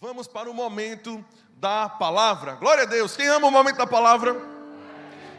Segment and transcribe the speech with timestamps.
[0.00, 1.24] Vamos para o momento
[1.56, 2.54] da palavra.
[2.54, 3.16] Glória a Deus.
[3.16, 4.32] Quem ama o momento da palavra?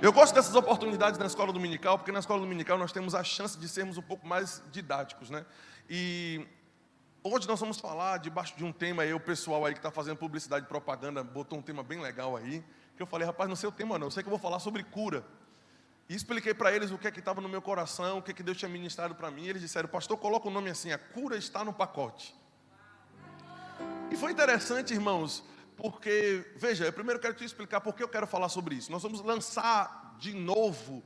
[0.02, 3.58] Eu gosto dessas oportunidades na escola dominical, porque na escola dominical nós temos a chance
[3.58, 5.46] de sermos um pouco mais didáticos, né?
[5.90, 6.46] E
[7.24, 10.18] hoje nós vamos falar debaixo de um tema aí, o pessoal aí que está fazendo
[10.18, 12.62] publicidade e propaganda botou um tema bem legal aí,
[12.98, 14.60] que eu falei, rapaz, não sei o tema não, eu sei que eu vou falar
[14.60, 15.24] sobre cura.
[16.10, 18.34] E expliquei para eles o que é que estava no meu coração, o que é
[18.34, 19.44] que Deus tinha ministrado para mim.
[19.44, 22.38] E eles disseram, pastor, coloca o nome assim, a cura está no pacote.
[24.12, 25.44] E foi interessante, irmãos,
[25.78, 28.92] porque, veja, eu primeiro quero te explicar por que eu quero falar sobre isso.
[28.92, 31.04] Nós vamos lançar de novo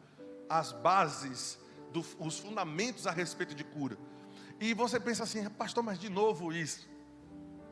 [0.50, 1.60] as bases,
[1.92, 3.98] do, os fundamentos a respeito de cura.
[4.60, 6.88] E você pensa assim, pastor, mas de novo isso.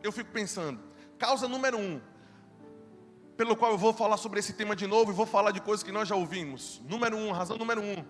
[0.03, 0.79] Eu fico pensando,
[1.17, 2.01] causa número um,
[3.37, 5.83] pelo qual eu vou falar sobre esse tema de novo e vou falar de coisas
[5.83, 6.81] que nós já ouvimos.
[6.85, 8.03] Número um, razão número um.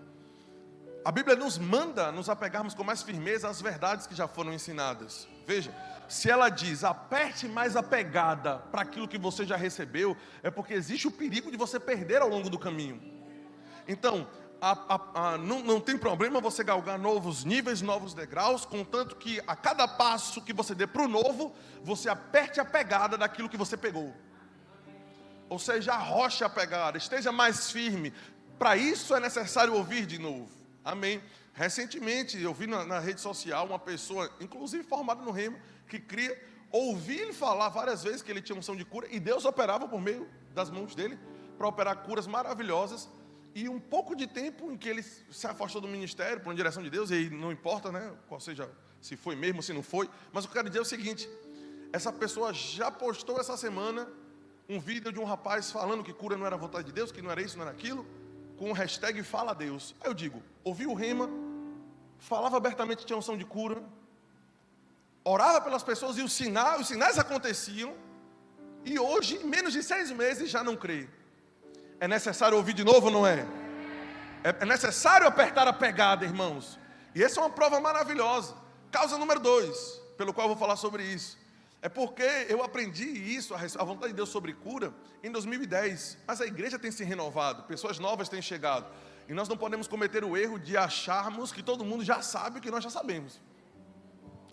[1.04, 5.26] A Bíblia nos manda nos apegarmos com mais firmeza às verdades que já foram ensinadas.
[5.46, 5.74] Veja,
[6.12, 10.74] se ela diz aperte mais a pegada para aquilo que você já recebeu, é porque
[10.74, 13.02] existe o perigo de você perder ao longo do caminho.
[13.88, 14.28] Então,
[14.60, 19.40] a, a, a, não, não tem problema você galgar novos níveis, novos degraus, contanto que
[19.46, 23.56] a cada passo que você dê para o novo, você aperte a pegada daquilo que
[23.56, 24.14] você pegou.
[25.48, 28.12] Ou seja, arroche a pegada, esteja mais firme.
[28.58, 30.50] Para isso é necessário ouvir de novo.
[30.84, 31.22] Amém.
[31.54, 35.58] Recentemente eu vi na, na rede social uma pessoa, inclusive formada no Remo,
[35.92, 36.34] que cria,
[36.70, 40.00] ouvi ele falar várias vezes que ele tinha unção de cura e Deus operava por
[40.00, 41.18] meio das mãos dele
[41.58, 43.10] para operar curas maravilhosas.
[43.54, 46.82] E um pouco de tempo em que ele se afastou do ministério por uma direção
[46.82, 50.46] de Deus, e não importa, né, qual seja, se foi mesmo, se não foi, mas
[50.46, 51.28] eu quero dizer é o seguinte:
[51.92, 54.08] essa pessoa já postou essa semana
[54.66, 57.30] um vídeo de um rapaz falando que cura não era vontade de Deus, que não
[57.30, 58.06] era isso, não era aquilo,
[58.56, 59.94] com o hashtag Fala Deus.
[60.00, 61.28] Aí eu digo, ouvi o rema,
[62.16, 63.82] falava abertamente que tinha unção de cura,
[65.24, 67.94] orava pelas pessoas e os sinais, os sinais aconteciam,
[68.84, 71.08] e hoje, em menos de seis meses, já não crê.
[72.00, 73.46] É necessário ouvir de novo, não é?
[74.42, 74.56] é?
[74.60, 76.78] É necessário apertar a pegada, irmãos.
[77.14, 78.56] E essa é uma prova maravilhosa.
[78.90, 81.38] Causa número dois, pelo qual eu vou falar sobre isso.
[81.80, 86.18] É porque eu aprendi isso, a vontade de Deus sobre cura, em 2010.
[86.26, 88.86] Mas a igreja tem se renovado, pessoas novas têm chegado.
[89.28, 92.62] E nós não podemos cometer o erro de acharmos que todo mundo já sabe o
[92.62, 93.40] que nós já sabemos.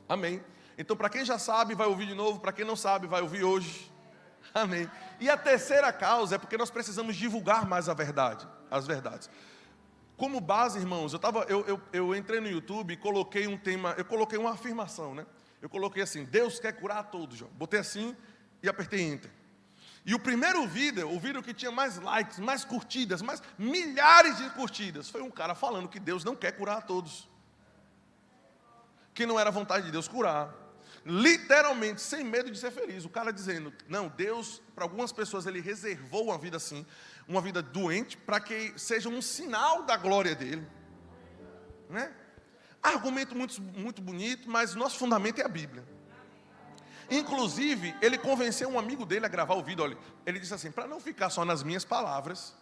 [0.08, 0.44] Amém.
[0.80, 3.44] Então, para quem já sabe, vai ouvir de novo, para quem não sabe, vai ouvir
[3.44, 3.92] hoje.
[4.56, 4.90] Amém.
[5.20, 9.30] E a terceira causa é porque nós precisamos divulgar mais a verdade, as verdades.
[10.16, 13.94] Como base, irmãos, eu, tava, eu, eu, eu entrei no YouTube e coloquei um tema,
[13.98, 15.26] eu coloquei uma afirmação, né?
[15.62, 17.52] Eu coloquei assim: Deus quer curar a todos, João.
[17.56, 18.16] Botei assim
[18.64, 19.32] e apertei Enter.
[20.06, 24.50] E o primeiro vídeo, o vídeo que tinha mais likes, mais curtidas, mais milhares de
[24.52, 27.28] curtidas, foi um cara falando que Deus não quer curar a todos.
[29.14, 30.59] Que não era vontade de Deus curar
[31.06, 33.06] literalmente, sem medo de ser feliz.
[33.06, 36.86] O cara dizendo: Não, Deus, para algumas pessoas, Ele reservou uma vida assim,
[37.28, 40.66] uma vida doente, para que seja um sinal da glória dele.
[41.90, 42.14] Né?
[42.82, 45.84] Argumento muito, muito bonito, mas nosso fundamento é a Bíblia.
[47.10, 49.84] Inclusive, ele convenceu um amigo dele a gravar o vídeo.
[49.84, 52.56] Olha, ele disse assim: para não ficar só nas minhas palavras,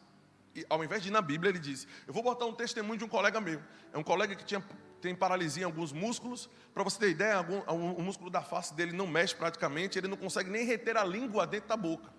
[0.70, 3.10] ao invés de ir na Bíblia, ele disse: Eu vou botar um testemunho de um
[3.10, 3.62] colega meu.
[3.94, 4.64] É um colega que tinha
[5.02, 6.50] tem paralisia em alguns músculos.
[6.74, 7.60] Para você ter ideia, algum,
[7.94, 11.46] o músculo da face dele não mexe praticamente, ele não consegue nem reter a língua
[11.46, 12.12] dentro da boca.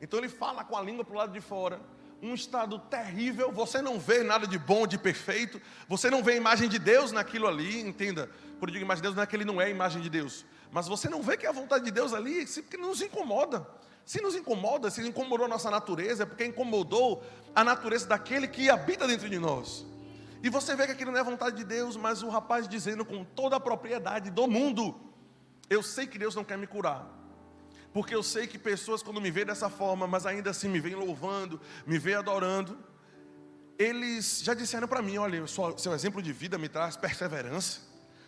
[0.00, 1.80] Então ele fala com a língua para o lado de fora.
[2.22, 6.36] Um estado terrível, você não vê nada de bom, de perfeito, você não vê a
[6.36, 8.30] imagem de Deus naquilo ali, entenda.
[8.58, 10.08] Quando eu digo imagem de Deus, não é que ele não é a imagem de
[10.08, 13.66] Deus, mas você não vê que é a vontade de Deus ali, porque nos incomoda.
[14.06, 17.22] Se nos incomoda, se incomodou a nossa natureza, é porque incomodou
[17.54, 19.84] a natureza daquele que habita dentro de nós.
[20.46, 23.24] E você vê que aquilo não é vontade de Deus, mas o rapaz dizendo com
[23.24, 24.94] toda a propriedade do mundo:
[25.68, 27.04] Eu sei que Deus não quer me curar.
[27.92, 30.94] Porque eu sei que pessoas, quando me veem dessa forma, mas ainda assim me veem
[30.94, 32.78] louvando, me veem adorando,
[33.76, 37.80] eles já disseram para mim: Olha, seu exemplo de vida me traz perseverança.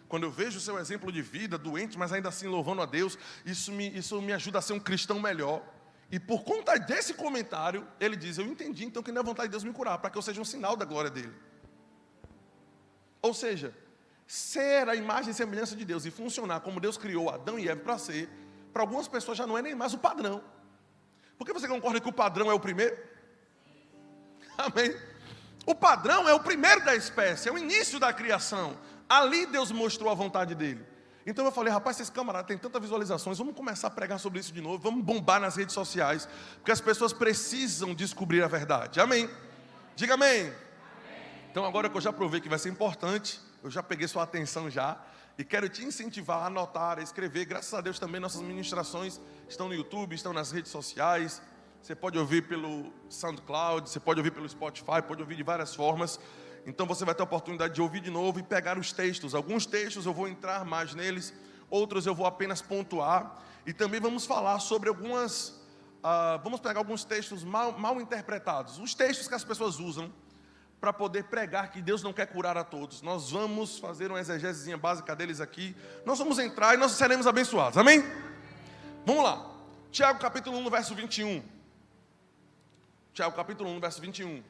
[0.09, 3.17] Quando eu vejo o seu exemplo de vida, doente, mas ainda assim louvando a Deus,
[3.47, 5.63] isso me, isso me ajuda a ser um cristão melhor.
[6.11, 9.53] E por conta desse comentário, ele diz: Eu entendi então que não é vontade de
[9.53, 11.47] Deus me curar, para que eu seja um sinal da glória dele.
[13.21, 13.75] Ou seja,
[14.27, 17.81] ser a imagem e semelhança de Deus e funcionar como Deus criou Adão e Eva
[17.81, 18.29] para ser,
[18.73, 20.43] para algumas pessoas já não é nem mais o padrão.
[21.37, 22.97] Por que você concorda que o padrão é o primeiro?
[24.59, 24.95] Amém?
[25.65, 28.77] O padrão é o primeiro da espécie, é o início da criação.
[29.09, 30.85] Ali Deus mostrou a vontade dele.
[31.27, 34.53] Então eu falei, rapaz, esses camaradas têm tantas visualizações, vamos começar a pregar sobre isso
[34.53, 38.99] de novo, vamos bombar nas redes sociais, porque as pessoas precisam descobrir a verdade.
[38.99, 39.29] Amém?
[39.95, 40.51] Diga amém.
[41.59, 44.71] Então agora que eu já provei que vai ser importante, eu já peguei sua atenção
[44.71, 44.97] já,
[45.37, 47.47] E quero te incentivar a anotar, a escrever.
[47.47, 51.43] Graças a Deus também nossas ministrações estão no YouTube, estão nas redes sociais.
[51.83, 56.21] Você pode ouvir pelo SoundCloud, você pode ouvir pelo Spotify, pode ouvir de várias formas.
[56.65, 59.35] Então você vai ter a oportunidade de ouvir de novo e pegar os textos.
[59.35, 61.35] Alguns textos eu vou entrar mais neles,
[61.69, 63.43] outros eu vou apenas pontuar.
[63.67, 65.49] E também vamos falar sobre algumas.
[66.05, 68.79] Uh, vamos pegar alguns textos mal, mal interpretados.
[68.79, 70.13] Os textos que as pessoas usam
[70.81, 73.03] para poder pregar que Deus não quer curar a todos.
[73.03, 75.75] Nós vamos fazer uma exegese básica deles aqui.
[76.05, 77.77] Nós vamos entrar e nós seremos abençoados.
[77.77, 78.05] Amém?
[79.05, 79.51] Vamos lá.
[79.91, 81.43] Tiago capítulo 1, verso 21.
[83.13, 84.43] Tiago capítulo 1, verso 21.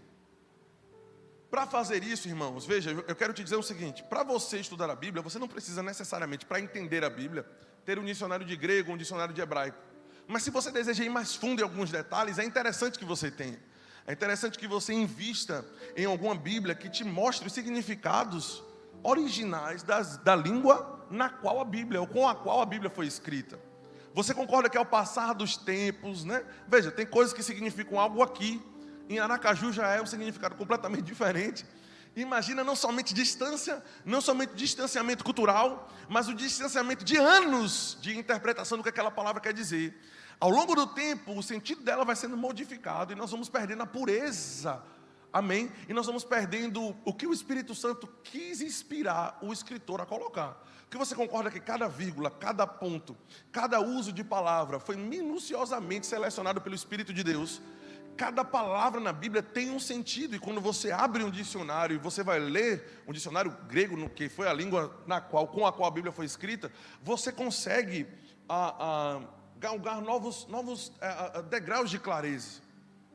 [1.51, 4.95] Para fazer isso, irmãos, veja, eu quero te dizer o seguinte: para você estudar a
[4.95, 7.47] Bíblia, você não precisa necessariamente, para entender a Bíblia,
[7.87, 9.79] ter um dicionário de grego, um dicionário de hebraico.
[10.27, 13.59] Mas se você deseja ir mais fundo em alguns detalhes, é interessante que você tenha.
[14.09, 15.63] É interessante que você invista
[15.95, 18.65] em alguma Bíblia que te mostre os significados
[19.03, 23.07] originais das, da língua na qual a Bíblia, ou com a qual a Bíblia foi
[23.07, 23.61] escrita.
[24.15, 26.43] Você concorda que ao passar dos tempos, né?
[26.67, 28.63] Veja, tem coisas que significam algo aqui,
[29.11, 31.67] em Aracaju já é um significado completamente diferente.
[32.17, 38.79] Imagina não somente distância, não somente distanciamento cultural, mas o distanciamento de anos de interpretação
[38.79, 39.95] do que aquela palavra quer dizer.
[40.41, 43.87] Ao longo do tempo, o sentido dela vai sendo modificado e nós vamos perdendo a
[43.87, 44.83] pureza.
[45.33, 45.71] Amém?
[45.89, 50.65] E nós vamos perdendo o que o Espírito Santo quis inspirar o escritor a colocar.
[50.89, 53.17] Que você concorda que cada vírgula, cada ponto,
[53.53, 57.61] cada uso de palavra foi minuciosamente selecionado pelo Espírito de Deus.
[58.17, 62.23] Cada palavra na Bíblia tem um sentido, e quando você abre um dicionário e você
[62.23, 65.89] vai ler um dicionário grego, no que foi a língua na qual, com a qual
[65.89, 68.09] a Bíblia foi escrita, você consegue
[68.49, 69.21] a, a
[69.59, 72.61] galgar novos, novos é, degraus de clareza.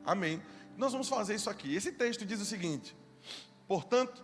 [0.06, 0.42] Amém.
[0.78, 1.74] Nós vamos fazer isso aqui.
[1.76, 2.96] Esse texto diz o seguinte:
[3.68, 4.24] portanto,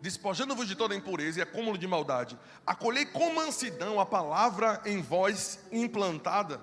[0.00, 5.60] despojando-vos de toda impureza e acúmulo de maldade, acolhei com mansidão a palavra em vós
[5.72, 6.60] implantada,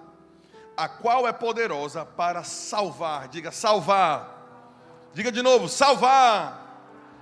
[0.77, 3.27] a qual é poderosa para salvar.
[3.27, 4.37] Diga, salvar.
[5.13, 6.67] Diga de novo, salvar.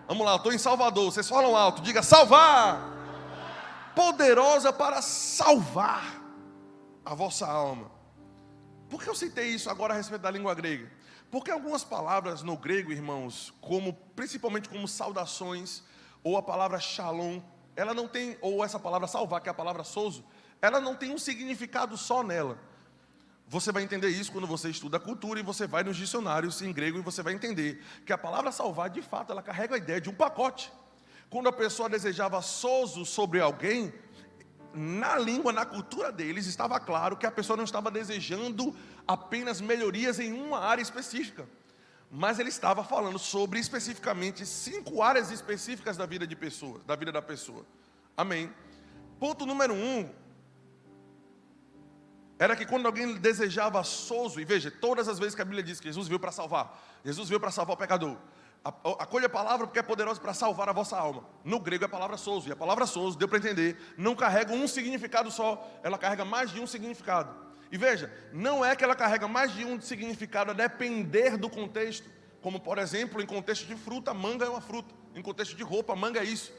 [0.08, 1.12] Vamos lá, estou em Salvador.
[1.12, 2.96] Vocês falam alto, diga salvar.
[3.96, 6.27] Poderosa para salvar
[7.08, 7.90] a vossa alma.
[8.90, 10.92] Por que eu citei isso agora a respeito da língua grega?
[11.32, 15.84] Porque algumas palavras no grego, irmãos, como principalmente como saudações,
[16.22, 17.42] ou a palavra shalom,
[17.78, 20.24] ela não tem, ou essa palavra salvar, que é a palavra souzo,
[20.62, 22.60] ela não tem um significado só nela.
[23.48, 26.74] Você vai entender isso quando você estuda a cultura e você vai nos dicionários em
[26.74, 30.02] grego e você vai entender que a palavra salvar, de fato, ela carrega a ideia
[30.02, 30.74] de um pacote.
[31.30, 33.94] Quando a pessoa desejava souzo sobre alguém,
[34.74, 38.76] na língua, na cultura deles, estava claro que a pessoa não estava desejando
[39.08, 41.48] apenas melhorias em uma área específica,
[42.12, 47.12] mas ele estava falando sobre especificamente cinco áreas específicas da vida de pessoas, da vida
[47.12, 47.66] da pessoa.
[48.16, 48.52] Amém.
[49.20, 50.10] Ponto número um
[52.40, 55.80] era que quando alguém desejava souzo, e veja, todas as vezes que a Bíblia diz
[55.80, 58.16] que Jesus veio para salvar, Jesus veio para salvar o pecador,
[58.68, 61.24] Acolha a palavra porque é poderosa para salvar a vossa alma.
[61.44, 62.50] No grego é a palavra souzo.
[62.50, 66.52] E a palavra souzo, deu para entender, não carrega um significado só, ela carrega mais
[66.52, 67.34] de um significado.
[67.72, 72.10] E veja, não é que ela carrega mais de um significado a depender do contexto.
[72.42, 74.94] Como, por exemplo, em contexto de fruta, manga é uma fruta.
[75.16, 76.54] Em contexto de roupa, manga é isso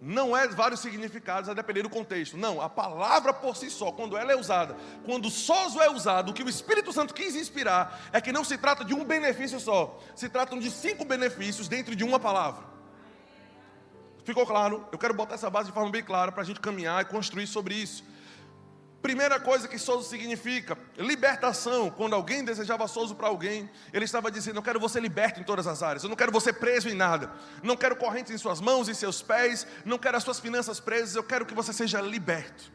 [0.00, 2.36] não é vários significados a depender do contexto.
[2.36, 6.34] Não, a palavra por si só, quando ela é usada, quando sozo é usado, o
[6.34, 9.98] que o Espírito Santo quis inspirar é que não se trata de um benefício só,
[10.14, 12.64] se tratam de cinco benefícios dentro de uma palavra.
[14.24, 14.86] Ficou claro?
[14.90, 17.46] Eu quero botar essa base de forma bem clara para a gente caminhar e construir
[17.46, 18.04] sobre isso.
[19.04, 21.90] Primeira coisa que Souza significa, libertação.
[21.90, 25.66] Quando alguém desejava Souza para alguém, ele estava dizendo: Eu quero você liberto em todas
[25.66, 27.30] as áreas, eu não quero você preso em nada,
[27.62, 31.16] não quero correntes em suas mãos e seus pés, não quero as suas finanças presas,
[31.16, 32.72] eu quero que você seja liberto.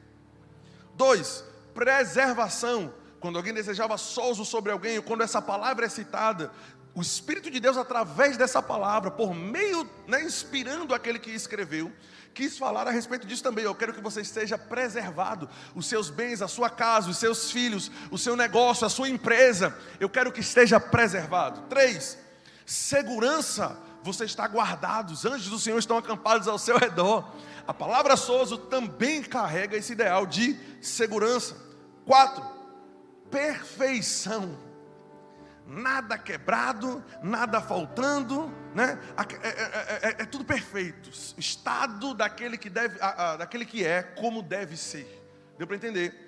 [0.93, 1.43] Dois,
[1.74, 2.93] preservação.
[3.19, 6.51] Quando alguém desejava souzo sobre alguém, quando essa palavra é citada,
[6.99, 11.89] o Espírito de Deus, através dessa palavra, por meio, né, inspirando aquele que escreveu,
[12.33, 13.63] quis falar a respeito disso também.
[13.63, 17.89] Eu quero que você esteja preservado, os seus bens, a sua casa, os seus filhos,
[18.11, 19.73] o seu negócio, a sua empresa.
[19.97, 21.61] Eu quero que esteja preservado.
[21.69, 22.17] Três,
[22.65, 23.77] segurança.
[24.03, 27.33] Você está guardado, os anjos do Senhor estão acampados ao seu redor.
[27.65, 31.55] A palavra Souza também carrega esse ideal de segurança.
[32.05, 32.45] Quatro,
[33.31, 34.67] perfeição
[35.69, 38.99] nada quebrado, nada faltando, né?
[39.15, 41.09] É, é, é, é, tudo perfeito.
[41.38, 45.23] Estado daquele que deve, a, a, daquele que é como deve ser.
[45.57, 46.27] Deu para entender?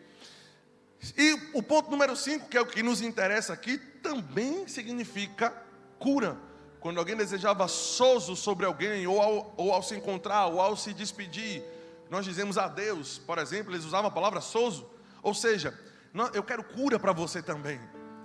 [1.17, 5.51] E o ponto número 5, que é o que nos interessa aqui, também significa
[5.98, 6.38] cura.
[6.79, 10.93] Quando alguém desejava sozo sobre alguém, ou ao, ou ao se encontrar, ou ao se
[10.93, 11.63] despedir,
[12.10, 14.89] nós dizemos a Deus, por exemplo, eles usavam a palavra sozo,
[15.24, 15.77] ou seja,
[16.33, 17.79] eu quero cura para você também.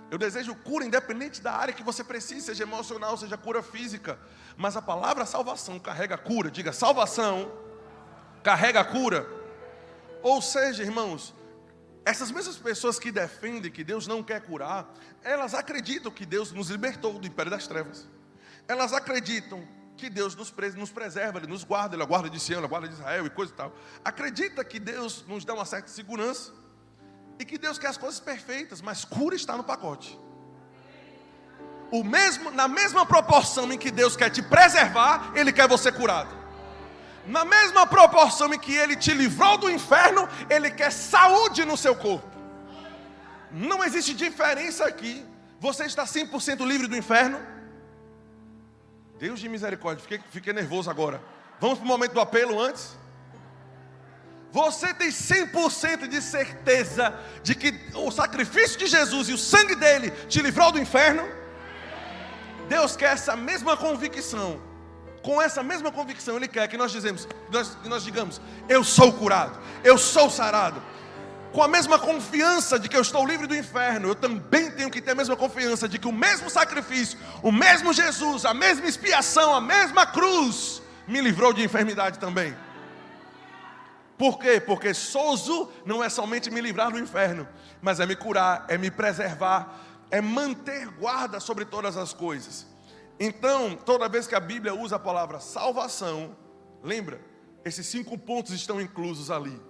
[0.09, 4.17] Eu desejo cura independente da área que você precise, seja emocional, seja cura física.
[4.55, 6.49] Mas a palavra salvação carrega cura.
[6.49, 7.51] Diga, salvação
[8.41, 9.27] carrega cura.
[10.23, 11.33] Ou seja, irmãos,
[12.05, 14.89] essas mesmas pessoas que defendem que Deus não quer curar,
[15.21, 18.07] elas acreditam que Deus nos libertou do império das trevas.
[18.65, 20.49] Elas acreditam que Deus nos,
[20.89, 23.29] preserva, Ele nos guarda, Ele é guarda de Sião, Ele é guarda de Israel e
[23.29, 23.75] coisa e tal.
[24.05, 26.53] Acredita que Deus nos dá uma certa segurança
[27.39, 30.19] e que Deus quer as coisas perfeitas, mas cura está no pacote.
[31.91, 36.35] O mesmo, na mesma proporção em que Deus quer te preservar, Ele quer você curado.
[37.25, 41.95] Na mesma proporção em que Ele te livrou do inferno, Ele quer saúde no seu
[41.95, 42.27] corpo.
[43.51, 45.25] Não existe diferença aqui.
[45.59, 47.39] Você está 100% livre do inferno?
[49.17, 51.21] Deus de misericórdia, fiquei, fiquei nervoso agora.
[51.59, 52.95] Vamos para o momento do apelo antes?
[54.57, 60.09] Você tem 100% de certeza de que o sacrifício de Jesus e o sangue dele
[60.27, 61.23] te livrou do inferno?
[62.67, 64.59] Deus quer essa mesma convicção.
[65.21, 69.13] Com essa mesma convicção, Ele quer que nós, dizemos, nós, que nós digamos: Eu sou
[69.13, 70.81] curado, eu sou sarado.
[71.53, 75.01] Com a mesma confiança de que eu estou livre do inferno, eu também tenho que
[75.01, 79.53] ter a mesma confiança de que o mesmo sacrifício, o mesmo Jesus, a mesma expiação,
[79.53, 82.57] a mesma cruz, me livrou de enfermidade também.
[84.17, 84.59] Por quê?
[84.59, 87.47] Porque sozo não é somente me livrar do inferno,
[87.81, 92.65] mas é me curar, é me preservar, é manter guarda sobre todas as coisas.
[93.19, 96.35] Então, toda vez que a Bíblia usa a palavra salvação,
[96.83, 97.21] lembra,
[97.63, 99.61] esses cinco pontos estão inclusos ali.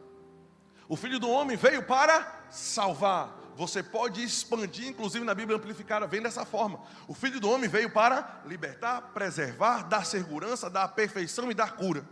[0.88, 3.38] O Filho do Homem veio para salvar.
[3.58, 6.80] Você pode expandir, inclusive na Bíblia amplificada, vem dessa forma.
[7.08, 12.08] O Filho do Homem veio para libertar, preservar, dar segurança, dar perfeição e dar cura.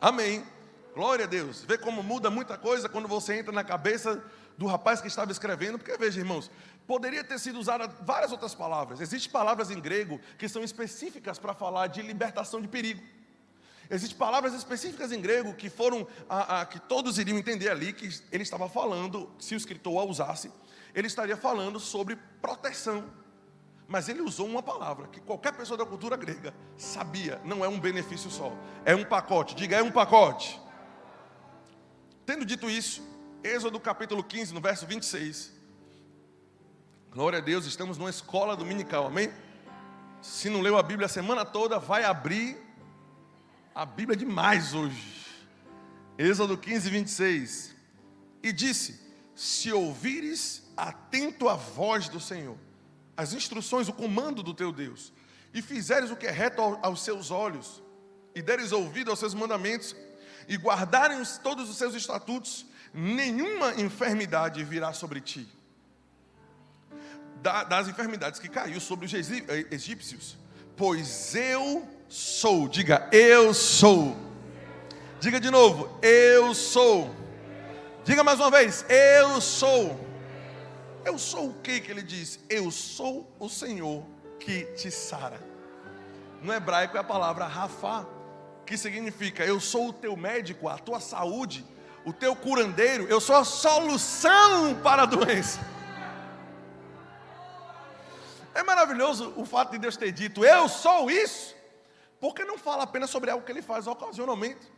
[0.00, 0.46] Amém.
[0.96, 1.62] Glória a Deus.
[1.62, 4.24] Vê como muda muita coisa quando você entra na cabeça
[4.56, 6.50] do rapaz que estava escrevendo, porque veja, irmãos,
[6.86, 9.02] poderia ter sido usada várias outras palavras.
[9.02, 13.02] Existem palavras em grego que são específicas para falar de libertação de perigo.
[13.90, 18.08] Existem palavras específicas em grego que foram a, a, que todos iriam entender ali que
[18.32, 20.50] ele estava falando, se o escritor a usasse,
[20.94, 23.04] ele estaria falando sobre proteção.
[23.86, 27.78] Mas ele usou uma palavra que qualquer pessoa da cultura grega sabia, não é um
[27.78, 28.50] benefício só,
[28.82, 29.54] é um pacote.
[29.54, 30.64] Diga, é um pacote.
[32.26, 33.00] Tendo dito isso,
[33.44, 35.52] Êxodo capítulo 15, no verso 26.
[37.12, 39.32] Glória a Deus, estamos numa escola dominical, amém?
[40.20, 42.58] Se não leu a Bíblia a semana toda, vai abrir
[43.72, 45.24] a Bíblia demais hoje.
[46.18, 47.76] Êxodo 15, 26.
[48.42, 49.00] E disse:
[49.32, 52.58] Se ouvires atento a voz do Senhor,
[53.16, 55.12] as instruções, o comando do teu Deus,
[55.54, 57.80] e fizeres o que é reto aos seus olhos,
[58.34, 59.94] e deres ouvido aos seus mandamentos,
[60.48, 65.48] e guardarem todos os seus estatutos, nenhuma enfermidade virá sobre ti.
[67.68, 70.36] das enfermidades que caiu sobre os eh, egípcios,
[70.76, 74.16] pois eu sou, diga eu sou.
[75.20, 77.14] Diga de novo, eu sou.
[78.04, 79.98] Diga mais uma vez, eu sou.
[81.04, 82.38] Eu sou o que que ele diz?
[82.48, 84.04] Eu sou o Senhor
[84.40, 85.40] que te sara.
[86.42, 88.06] No hebraico é a palavra Rafa,
[88.66, 91.64] que significa eu sou o teu médico, a tua saúde,
[92.04, 95.60] o teu curandeiro, eu sou a solução para a doença.
[98.54, 101.54] É maravilhoso o fato de Deus ter dito, eu sou isso,
[102.20, 104.72] porque não fala apenas sobre algo que ele faz ocasionalmente.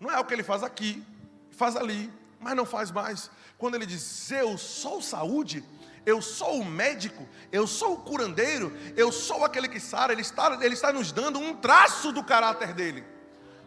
[0.00, 1.04] Não é algo que ele faz aqui,
[1.50, 2.10] faz ali,
[2.44, 3.30] mas não faz mais.
[3.56, 5.64] Quando ele diz, eu sou saúde,
[6.04, 10.58] eu sou o médico, eu sou o curandeiro, eu sou aquele que sara, ele está,
[10.62, 13.02] ele está nos dando um traço do caráter dele.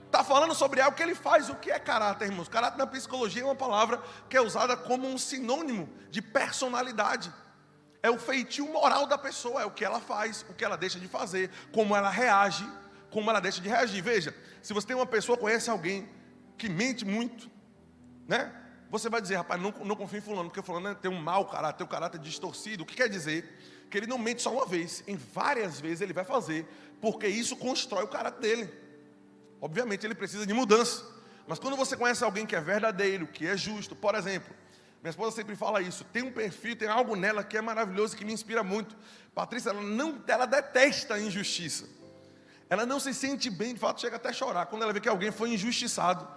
[0.05, 1.50] Está falando sobre algo que ele faz.
[1.50, 2.48] O que é caráter, irmãos?
[2.48, 7.34] Caráter na psicologia é uma palavra que é usada como um sinônimo de personalidade.
[8.01, 11.00] É o feitio moral da pessoa, é o que ela faz, o que ela deixa
[11.00, 12.65] de fazer, como ela reage,
[13.10, 14.01] como ela deixa de reagir.
[14.01, 16.07] Veja, se você tem uma pessoa, conhece alguém
[16.57, 17.50] que mente muito,
[18.27, 18.53] né?
[18.89, 21.79] Você vai dizer, rapaz, não, não confio em fulano, porque fulano tem um mau caráter,
[21.79, 22.84] tem um caráter distorcido.
[22.84, 23.44] O que quer dizer?
[23.89, 26.65] Que ele não mente só uma vez, em várias vezes ele vai fazer,
[27.01, 28.74] porque isso constrói o caráter dele.
[29.62, 31.03] Obviamente ele precisa de mudança.
[31.48, 34.53] Mas quando você conhece alguém que é verdadeiro, que é justo, por exemplo,
[35.01, 38.25] minha esposa sempre fala isso, tem um perfil, tem algo nela que é maravilhoso, que
[38.25, 38.96] me inspira muito.
[39.34, 41.86] Patrícia, ela não, ela detesta a injustiça.
[42.70, 45.08] Ela não se sente bem, de fato, chega até a chorar quando ela vê que
[45.08, 46.27] alguém foi injustiçado.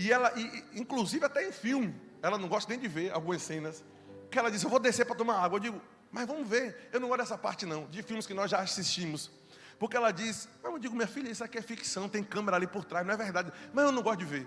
[0.00, 3.84] E ela, e, inclusive até em filme, ela não gosta nem de ver algumas cenas,
[4.30, 5.56] que ela diz, eu vou descer para tomar água.
[5.56, 8.50] Eu digo, mas vamos ver, eu não gosto dessa parte não, de filmes que nós
[8.50, 9.30] já assistimos.
[9.78, 12.82] Porque ela diz, eu digo, minha filha, isso aqui é ficção, tem câmera ali por
[12.82, 13.52] trás, não é verdade.
[13.74, 14.46] Mas eu não gosto de ver.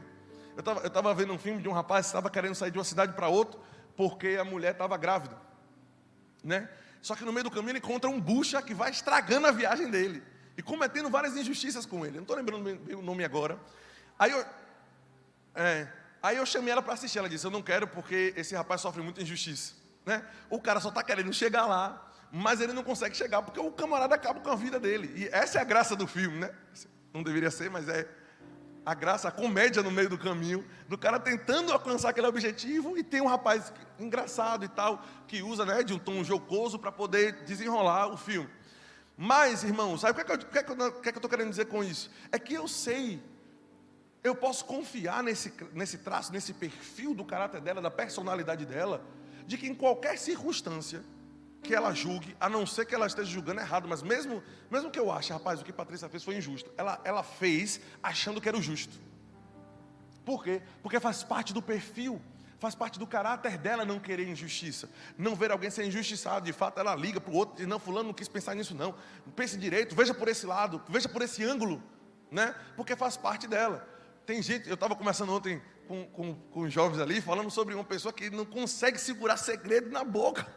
[0.56, 2.80] Eu estava eu tava vendo um filme de um rapaz que estava querendo sair de
[2.80, 3.60] uma cidade para outra,
[3.96, 5.38] porque a mulher estava grávida.
[6.44, 6.68] Né?
[7.00, 9.92] Só que no meio do caminho ele encontra um bucha que vai estragando a viagem
[9.92, 10.24] dele.
[10.58, 12.16] E cometendo várias injustiças com ele.
[12.16, 12.68] Não estou lembrando
[12.98, 13.60] o nome agora.
[14.18, 14.44] Aí eu,
[15.56, 15.88] é,
[16.22, 17.20] aí eu chamei ela para assistir.
[17.20, 19.74] Ela disse: Eu não quero porque esse rapaz sofre muita injustiça.
[20.06, 20.24] Né?
[20.50, 24.16] O cara só está querendo chegar lá, mas ele não consegue chegar porque o camarada
[24.16, 25.12] acaba com a vida dele.
[25.16, 26.52] E essa é a graça do filme, né?
[27.14, 28.08] Não deveria ser, mas é
[28.86, 33.04] a graça, a comédia no meio do caminho, do cara tentando alcançar aquele objetivo e
[33.04, 37.44] tem um rapaz engraçado e tal, que usa né, de um tom jocoso para poder
[37.44, 38.50] desenrolar o filme.
[39.16, 42.12] Mas, irmãos, sabe o que, é que, eu, que, é estou querendo dizer com isso?
[42.32, 43.24] É que eu sei
[44.24, 49.06] eu posso confiar nesse, nesse traço, nesse perfil do caráter dela, da personalidade dela,
[49.46, 51.04] de que em qualquer circunstância
[51.62, 55.00] que ela julgue, a não ser que ela esteja julgando errado, mas mesmo, mesmo que
[55.00, 58.58] eu ache, rapaz, o que Patrícia fez foi injusto, ela, ela fez achando que era
[58.58, 59.00] o justo.
[60.26, 60.62] Por quê?
[60.82, 62.22] Porque faz parte do perfil,
[62.60, 66.46] faz parte do caráter dela não querer injustiça, não ver alguém ser injustiçado.
[66.46, 68.96] De fato, ela liga para o outro e Não, Fulano não quis pensar nisso, não.
[69.36, 71.84] Pense direito, veja por esse lado, veja por esse ângulo,
[72.32, 72.56] né?
[72.78, 73.93] Porque faz parte dela.
[74.26, 78.14] Tem gente, eu estava conversando ontem com, com, com jovens ali, falando sobre uma pessoa
[78.14, 80.48] que não consegue segurar segredo na boca.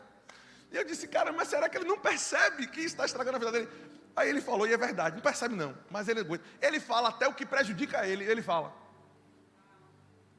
[0.70, 3.52] E eu disse, cara, mas será que ele não percebe que está estragando a vida
[3.52, 3.68] dele?
[4.14, 6.44] Aí ele falou, e é verdade, não percebe não, mas ele aguenta.
[6.60, 8.74] Ele fala até o que prejudica ele, ele fala.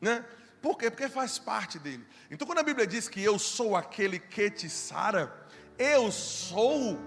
[0.02, 0.26] Né?
[0.62, 0.90] Por quê?
[0.90, 2.06] Porque faz parte dele.
[2.32, 5.32] Então quando a Bíblia diz que eu sou aquele que te sara,
[5.78, 7.00] eu sou,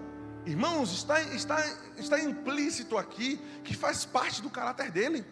[0.45, 1.59] irmãos, está, está,
[1.97, 5.25] está implícito aqui que faz parte do caráter dele.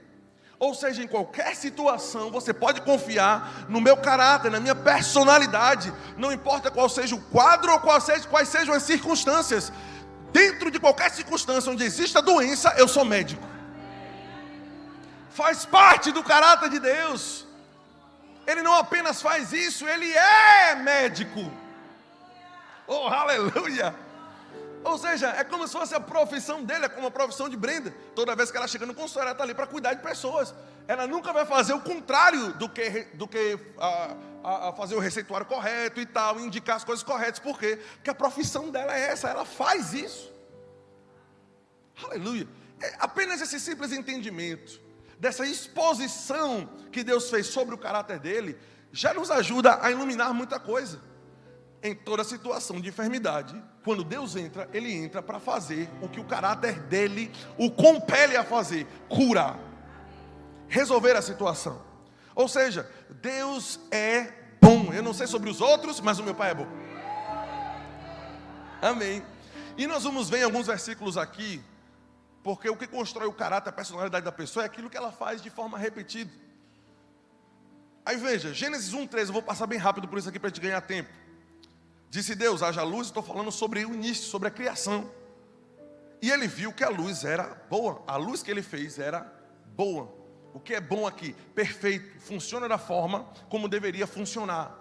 [0.60, 6.34] Ou seja, em qualquer situação, você pode confiar no meu caráter, na minha personalidade, não
[6.34, 9.72] importa qual seja o quadro ou quais sejam, quais sejam as circunstâncias.
[10.34, 13.42] Dentro de qualquer circunstância onde exista doença, eu sou médico.
[15.30, 17.48] Faz parte do caráter de Deus.
[18.46, 21.50] Ele não apenas faz isso, ele é médico.
[22.86, 23.96] Oh, aleluia!
[24.83, 27.94] Ou seja, é como se fosse a profissão dele, é como a profissão de Brenda.
[28.15, 30.53] Toda vez que ela chega no consultório, ela está ali para cuidar de pessoas.
[30.87, 35.00] Ela nunca vai fazer o contrário do que, do que a, a, a fazer o
[35.00, 37.39] receituário correto e tal, indicar as coisas corretas.
[37.39, 37.79] Por quê?
[37.96, 40.31] Porque a profissão dela é essa, ela faz isso.
[42.05, 42.48] Aleluia.
[42.81, 44.79] É apenas esse simples entendimento,
[45.20, 48.57] dessa exposição que Deus fez sobre o caráter dele,
[48.92, 51.08] já nos ajuda a iluminar muita coisa
[51.81, 56.25] em toda situação de enfermidade, quando Deus entra, Ele entra para fazer o que o
[56.25, 59.57] caráter dele o compele a fazer: curar,
[60.68, 61.81] resolver a situação.
[62.35, 62.89] Ou seja,
[63.22, 64.94] Deus é bom.
[64.94, 66.68] Eu não sei sobre os outros, mas o meu Pai é bom.
[68.81, 69.24] Amém.
[69.77, 71.61] E nós vamos ver em alguns versículos aqui,
[72.44, 75.42] porque o que constrói o caráter, a personalidade da pessoa é aquilo que ela faz
[75.42, 76.31] de forma repetida.
[78.05, 80.61] Aí veja, Gênesis 1,13, eu vou passar bem rápido por isso aqui para a gente
[80.61, 81.09] ganhar tempo.
[82.09, 85.09] Disse Deus: haja luz, estou falando sobre o início, sobre a criação.
[86.22, 89.31] E ele viu que a luz era boa, a luz que ele fez era
[89.75, 90.13] boa.
[90.53, 91.33] O que é bom aqui?
[91.53, 94.75] Perfeito, funciona da forma como deveria funcionar.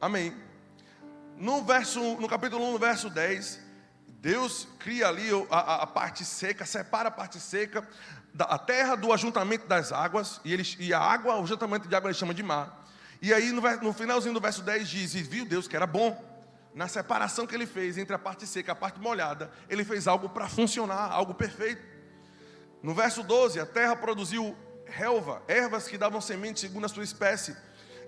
[0.00, 0.34] Amém.
[1.36, 3.60] No verso, no capítulo 1, no verso 10,
[4.06, 7.86] Deus cria ali a, a, a parte seca, separa a parte seca
[8.32, 12.08] da terra do ajuntamento das águas, e, ele, e a água, o ajuntamento de água
[12.08, 12.86] ele chama de mar.
[13.20, 16.37] E aí no, no finalzinho do verso 10 diz: E viu Deus que era bom
[16.74, 20.06] na separação que ele fez entre a parte seca e a parte molhada, ele fez
[20.06, 21.82] algo para funcionar, algo perfeito.
[22.82, 27.56] No verso 12, a terra produziu relva, ervas que davam semente segundo a sua espécie,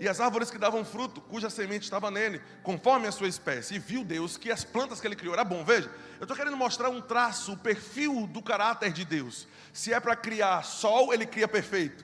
[0.00, 3.74] e as árvores que davam fruto, cuja semente estava nele, conforme a sua espécie.
[3.74, 5.62] E viu Deus que as plantas que ele criou era bom.
[5.62, 9.46] Veja, eu estou querendo mostrar um traço, o perfil do caráter de Deus.
[9.74, 12.02] Se é para criar sol, ele cria perfeito.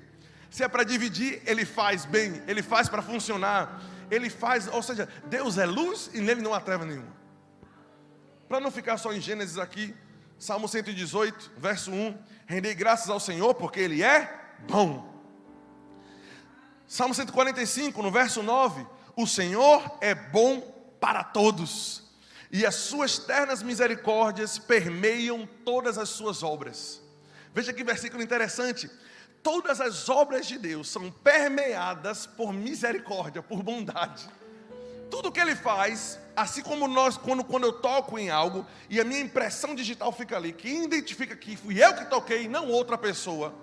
[0.50, 5.08] Se é para dividir, ele faz bem, ele faz para funcionar ele faz, ou seja,
[5.26, 7.14] Deus é luz e nele não há treva nenhuma.
[8.48, 9.94] Para não ficar só em Gênesis aqui,
[10.38, 12.16] Salmo 118, verso 1:
[12.46, 15.14] Rendei graças ao Senhor porque Ele é bom.
[16.86, 20.60] Salmo 145, no verso 9: O Senhor é bom
[21.00, 22.04] para todos,
[22.50, 27.02] e as suas ternas misericórdias permeiam todas as suas obras.
[27.52, 28.90] Veja que versículo interessante
[29.46, 34.28] todas as obras de Deus são permeadas por misericórdia, por bondade.
[35.08, 39.04] Tudo que ele faz, assim como nós, quando, quando eu toco em algo, e a
[39.04, 43.54] minha impressão digital fica ali, que identifica que fui eu que toquei, não outra pessoa.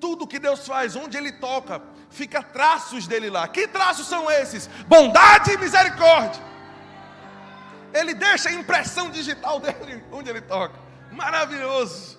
[0.00, 3.46] Tudo que Deus faz, onde Ele toca, fica traços dele lá.
[3.46, 4.66] Que traços são esses?
[4.88, 6.42] Bondade e misericórdia.
[7.92, 10.80] Ele deixa a impressão digital dele onde Ele toca.
[11.12, 12.18] Maravilhoso.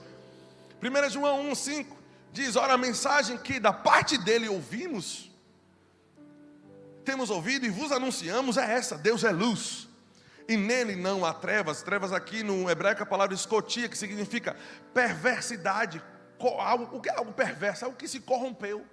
[0.83, 1.96] 1 João 1,5
[2.37, 5.31] diz: Ora, a mensagem que da parte dele ouvimos,
[7.03, 9.87] temos ouvido e vos anunciamos é essa: Deus é luz.
[10.47, 11.81] E nele não há trevas.
[11.81, 14.55] Trevas aqui no hebraico a palavra escotia, que significa
[14.93, 16.01] perversidade.
[16.39, 17.83] O que é algo perverso?
[17.83, 18.85] Algo que se corrompeu,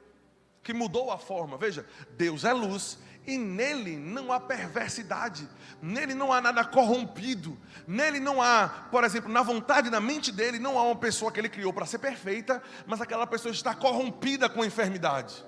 [0.63, 1.57] que mudou a forma.
[1.57, 5.49] Veja, Deus é luz e nele não há perversidade,
[5.81, 10.59] nele não há nada corrompido, nele não há, por exemplo, na vontade, na mente dele,
[10.59, 14.49] não há uma pessoa que ele criou para ser perfeita, mas aquela pessoa está corrompida
[14.49, 15.45] com a enfermidade.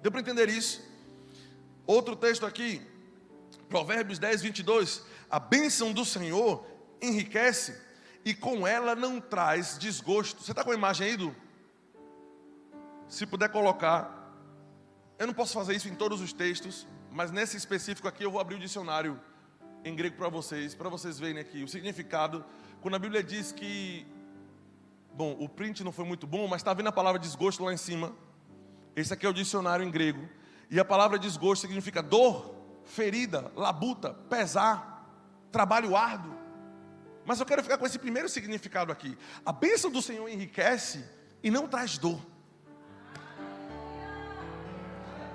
[0.00, 0.82] Deu para entender isso?
[1.86, 2.80] Outro texto aqui,
[3.68, 5.02] Provérbios 10, 22.
[5.30, 6.66] A bênção do Senhor
[7.00, 7.80] enriquece
[8.24, 10.42] e com ela não traz desgosto.
[10.42, 11.34] Você está com a imagem aí, do?
[13.08, 14.20] Se puder colocar.
[15.18, 18.40] Eu não posso fazer isso em todos os textos, mas nesse específico aqui eu vou
[18.40, 19.20] abrir o dicionário
[19.84, 22.44] em grego para vocês, para vocês verem aqui o significado.
[22.80, 24.06] Quando a Bíblia diz que,
[25.12, 27.76] bom, o print não foi muito bom, mas está vendo a palavra desgosto lá em
[27.76, 28.14] cima.
[28.96, 30.26] Esse aqui é o dicionário em grego.
[30.70, 35.06] E a palavra desgosto significa dor, ferida, labuta, pesar,
[35.50, 36.34] trabalho árduo.
[37.26, 39.18] Mas eu quero ficar com esse primeiro significado aqui.
[39.44, 41.04] A bênção do Senhor enriquece
[41.42, 42.20] e não traz dor.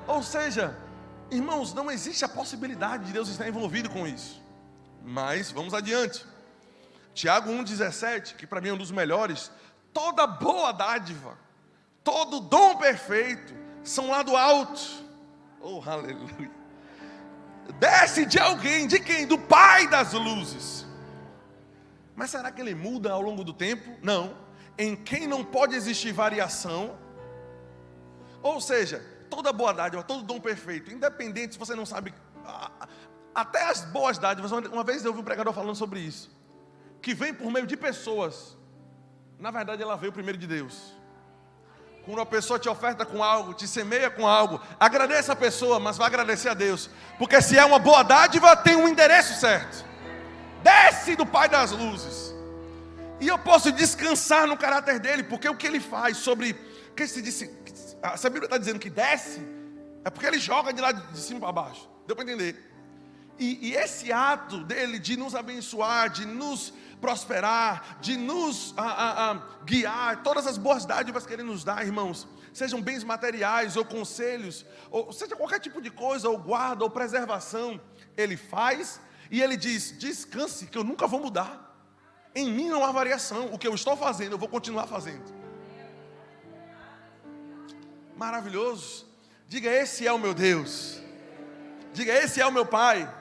[0.08, 0.87] Ou seja,
[1.30, 4.42] Irmãos, não existe a possibilidade de Deus estar envolvido com isso.
[5.04, 6.26] Mas vamos adiante.
[7.13, 9.52] Tiago 1,17, que para mim é um dos melhores.
[9.94, 11.38] Toda boa dádiva,
[12.04, 14.80] todo dom perfeito, são lá do alto.
[15.60, 16.52] Oh, aleluia.
[17.80, 19.26] Desce de alguém, de quem?
[19.26, 20.86] Do Pai das luzes.
[22.16, 23.98] Mas será que ele muda ao longo do tempo?
[24.02, 24.36] Não.
[24.78, 26.98] Em quem não pode existir variação.
[28.42, 32.13] Ou seja, toda boa dádiva, todo dom perfeito, independente se você não sabe,
[33.34, 36.30] até as boas dádivas, uma vez eu ouvi um pregador falando sobre isso,
[37.02, 38.58] que vem por meio de pessoas,
[39.40, 40.96] na verdade ela veio primeiro de Deus.
[42.04, 45.98] Quando uma pessoa te oferta com algo, te semeia com algo, agradeça a pessoa, mas
[45.98, 49.86] vai agradecer a Deus, porque se é uma boa dádiva, tem um endereço certo.
[50.63, 52.34] Desce do Pai das luzes.
[53.20, 56.54] E eu posso descansar no caráter dele, porque o que ele faz sobre
[56.96, 57.48] que se disse,
[58.15, 59.41] se a Bíblia está dizendo que desce,
[60.06, 61.89] é porque ele joga de lá de cima para baixo.
[62.06, 62.63] Deu para entender?
[63.39, 69.32] E, e, esse ato dele de nos abençoar, de nos prosperar, de nos ah, ah,
[69.32, 73.86] ah, guiar, todas as boas dádivas que ele nos dá, irmãos, sejam bens materiais ou
[73.86, 77.80] conselhos, ou seja qualquer tipo de coisa, ou guarda, ou preservação,
[78.15, 81.65] ele faz e ele diz: descanse, que eu nunca vou mudar.
[82.34, 85.37] Em mim não há variação, o que eu estou fazendo, eu vou continuar fazendo
[88.17, 89.06] maravilhoso.
[89.47, 90.99] Diga: Esse é o meu Deus.
[91.93, 93.12] Diga: Esse é o meu Pai.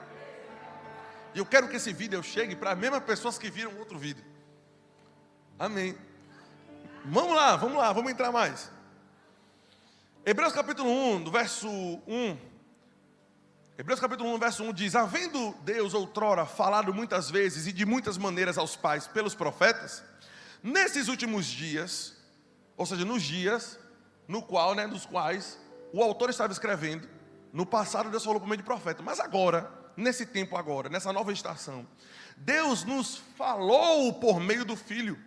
[1.35, 4.25] E eu quero que esse vídeo chegue para as mesmas pessoas que viram outro vídeo.
[5.59, 5.97] Amém.
[7.05, 8.71] Vamos lá, vamos lá, vamos entrar mais.
[10.25, 12.37] Hebreus capítulo 1, do verso 1.
[13.79, 18.17] Hebreus capítulo 1, verso 1 diz: Havendo Deus outrora falado muitas vezes e de muitas
[18.17, 20.03] maneiras aos pais pelos profetas,
[20.63, 22.17] nesses últimos dias,
[22.77, 23.79] ou seja, nos dias
[24.29, 25.59] no qual, né, dos quais
[25.93, 27.09] o autor estava escrevendo.
[27.53, 31.33] No passado Deus falou por meio de profeta, mas agora, nesse tempo agora, nessa nova
[31.33, 31.87] estação,
[32.37, 35.19] Deus nos falou por meio do Filho.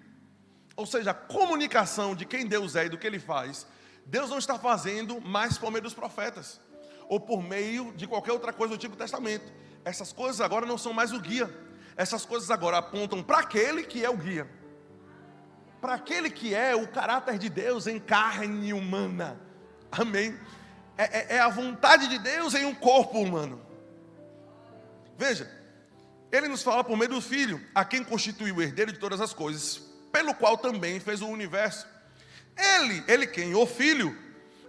[0.76, 3.66] Ou seja, a comunicação de quem Deus é e do que Ele faz,
[4.06, 6.60] Deus não está fazendo mais por meio dos profetas,
[7.08, 9.52] ou por meio de qualquer outra coisa do Antigo Testamento.
[9.84, 11.50] Essas coisas agora não são mais o guia,
[11.98, 14.59] essas coisas agora apontam para aquele que é o guia
[15.82, 19.40] para aquele que é o caráter de Deus em carne humana.
[19.92, 20.38] Amém?
[20.98, 23.62] É, é, é, a vontade de Deus em um corpo humano.
[25.18, 25.50] Veja,
[26.32, 29.34] ele nos fala por meio do Filho, a quem constituiu o herdeiro de todas as
[29.34, 31.88] coisas, pelo qual também fez o universo.
[32.56, 33.56] Ele, ele quem?
[33.56, 34.16] O Filho,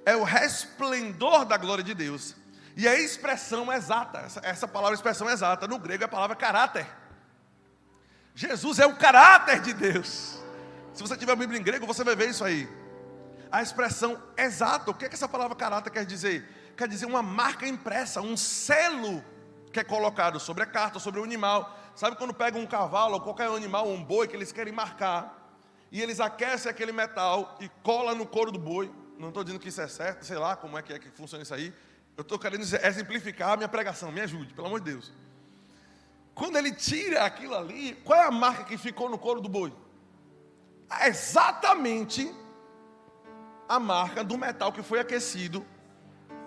[0.05, 2.35] é o resplendor da glória de Deus.
[2.77, 6.87] E a expressão exata, essa, essa palavra expressão exata, no grego é a palavra caráter.
[8.35, 10.40] Jesus é o caráter de Deus.
[10.93, 12.69] Se você tiver a Bíblia em grego, você vai ver isso aí.
[13.51, 16.45] A expressão exata, o que, é que essa palavra caráter quer dizer?
[16.77, 19.25] Quer dizer uma marca impressa, um selo
[19.73, 21.77] que é colocado sobre a carta, sobre o animal.
[21.95, 25.57] Sabe quando pegam um cavalo ou qualquer animal, um boi, que eles querem marcar,
[25.91, 28.91] e eles aquecem aquele metal e colam no couro do boi.
[29.19, 31.43] Não estou dizendo que isso é certo, sei lá como é que, é que funciona
[31.43, 31.75] isso aí.
[32.17, 35.13] Eu estou querendo exemplificar a minha pregação, me ajude, pelo amor de Deus.
[36.35, 39.73] Quando ele tira aquilo ali, qual é a marca que ficou no couro do boi?
[41.03, 42.35] Exatamente
[43.69, 45.65] a marca do metal que foi aquecido.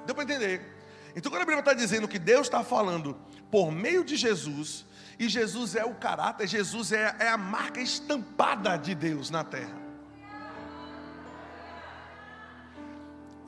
[0.06, 0.74] Deu para entender?
[1.16, 3.16] Então, quando a Bíblia está dizendo que Deus está falando
[3.50, 4.86] por meio de Jesus,
[5.18, 9.78] e Jesus é o caráter, Jesus é, é a marca estampada de Deus na terra.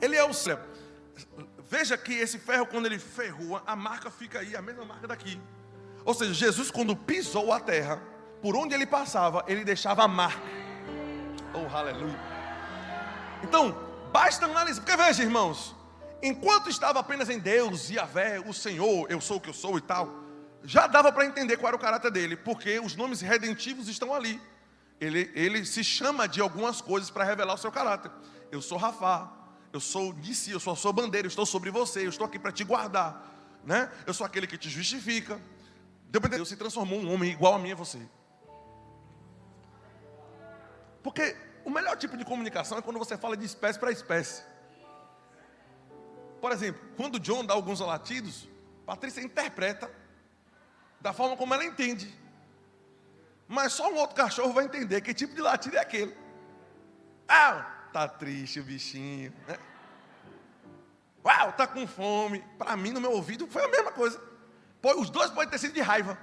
[0.00, 0.60] Ele é o céu.
[1.68, 5.40] Veja que esse ferro, quando ele ferrua, a marca fica aí, a mesma marca daqui.
[6.04, 8.00] Ou seja, Jesus, quando pisou a terra,
[8.40, 10.65] por onde ele passava, ele deixava a marca.
[11.56, 12.20] Oh, aleluia.
[13.42, 13.74] Então,
[14.12, 15.74] basta analisar, porque veja, irmãos,
[16.22, 19.80] enquanto estava apenas em Deus, Yahvé, o Senhor, eu sou o que eu sou e
[19.80, 20.22] tal,
[20.62, 24.38] já dava para entender qual era o caráter dele, porque os nomes redentivos estão ali.
[25.00, 28.10] Ele, ele se chama de algumas coisas para revelar o seu caráter.
[28.52, 29.32] Eu sou Rafá,
[29.72, 32.26] eu sou de si, eu sou a sua bandeira, eu estou sobre você, eu estou
[32.26, 33.32] aqui para te guardar.
[33.64, 33.90] Né?
[34.06, 35.40] Eu sou aquele que te justifica.
[36.10, 38.00] Deus se transformou um homem igual a mim e a você.
[41.06, 41.36] Porque
[41.66, 44.44] o melhor tipo de comunicação é quando você fala de espécie para espécie.
[46.40, 48.48] Por exemplo, quando John dá alguns latidos,
[48.86, 49.90] Patrícia interpreta
[51.00, 52.16] da forma como ela entende.
[53.48, 56.16] Mas só um outro cachorro vai entender que tipo de latido é aquele.
[57.28, 59.34] Ah, tá triste o bichinho.
[59.48, 59.58] Né?
[61.24, 62.44] Uau, tá com fome.
[62.56, 64.22] Para mim, no meu ouvido, foi a mesma coisa.
[64.96, 66.16] Os dois podem ter sido de raiva.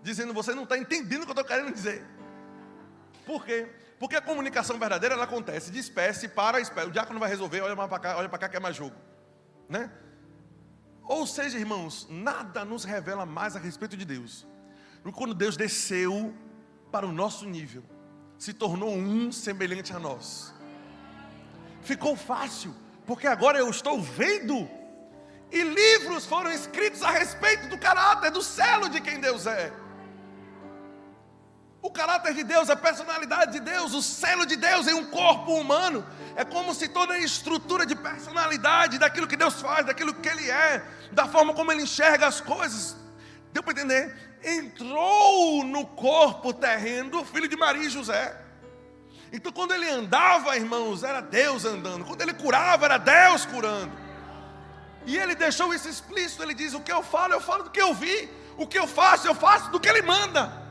[0.00, 2.06] Dizendo, você não está entendendo o que eu estou querendo dizer.
[3.26, 3.68] Por quê?
[3.98, 6.88] Porque a comunicação verdadeira ela acontece de espécie para espécie.
[6.88, 8.96] O diácono vai resolver, olha para cá, olha para cá que é mais jogo.
[9.68, 9.90] Né?
[11.04, 14.46] Ou seja, irmãos, nada nos revela mais a respeito de Deus.
[15.14, 16.34] Quando Deus desceu
[16.90, 17.84] para o nosso nível,
[18.38, 20.52] se tornou um semelhante a nós.
[21.82, 22.74] Ficou fácil,
[23.06, 24.68] porque agora eu estou vendo,
[25.52, 29.72] e livros foram escritos a respeito do caráter, do selo de quem Deus é.
[31.84, 35.52] O caráter de Deus, a personalidade de Deus, o selo de Deus em um corpo
[35.52, 36.02] humano.
[36.34, 40.50] É como se toda a estrutura de personalidade, daquilo que Deus faz, daquilo que Ele
[40.50, 42.96] é, da forma como Ele enxerga as coisas,
[43.52, 44.16] deu para entender?
[44.42, 48.34] Entrou no corpo terreno do filho de Maria e José.
[49.30, 52.06] Então, quando ele andava, irmãos, era Deus andando.
[52.06, 53.92] Quando ele curava, era Deus curando.
[55.04, 56.42] E ele deixou isso explícito.
[56.42, 58.30] Ele diz: O que eu falo, eu falo do que eu vi.
[58.56, 60.63] O que eu faço, eu faço do que ele manda.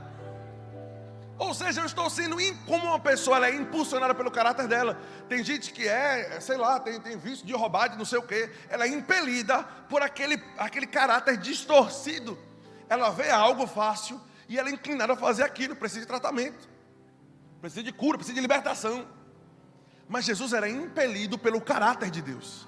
[1.43, 4.97] Ou seja, eu estou sendo, como uma pessoa ela é impulsionada pelo caráter dela.
[5.27, 8.23] Tem gente que é, sei lá, tem, tem vício de roubar, de não sei o
[8.23, 8.49] quê.
[8.69, 12.39] Ela é impelida por aquele, aquele caráter distorcido.
[12.87, 15.75] Ela vê algo fácil e ela é inclinada a fazer aquilo.
[15.75, 16.69] Precisa de tratamento,
[17.59, 19.05] precisa de cura, precisa de libertação.
[20.07, 22.65] Mas Jesus era impelido pelo caráter de Deus.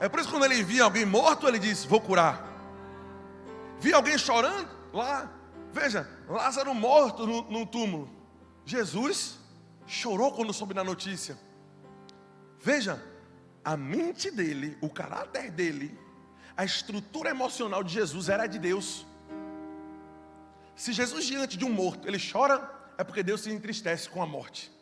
[0.00, 2.48] É por isso que quando ele via alguém morto, ele disse: Vou curar.
[3.78, 5.30] Via alguém chorando lá,
[5.74, 8.10] Veja, Lázaro morto no, no túmulo.
[8.64, 9.38] Jesus
[9.86, 11.38] chorou quando soube da notícia.
[12.60, 13.02] Veja,
[13.64, 15.98] a mente dele, o caráter dele,
[16.56, 19.06] a estrutura emocional de Jesus era de Deus.
[20.74, 24.26] Se Jesus diante de um morto, ele chora, é porque Deus se entristece com a
[24.26, 24.72] morte.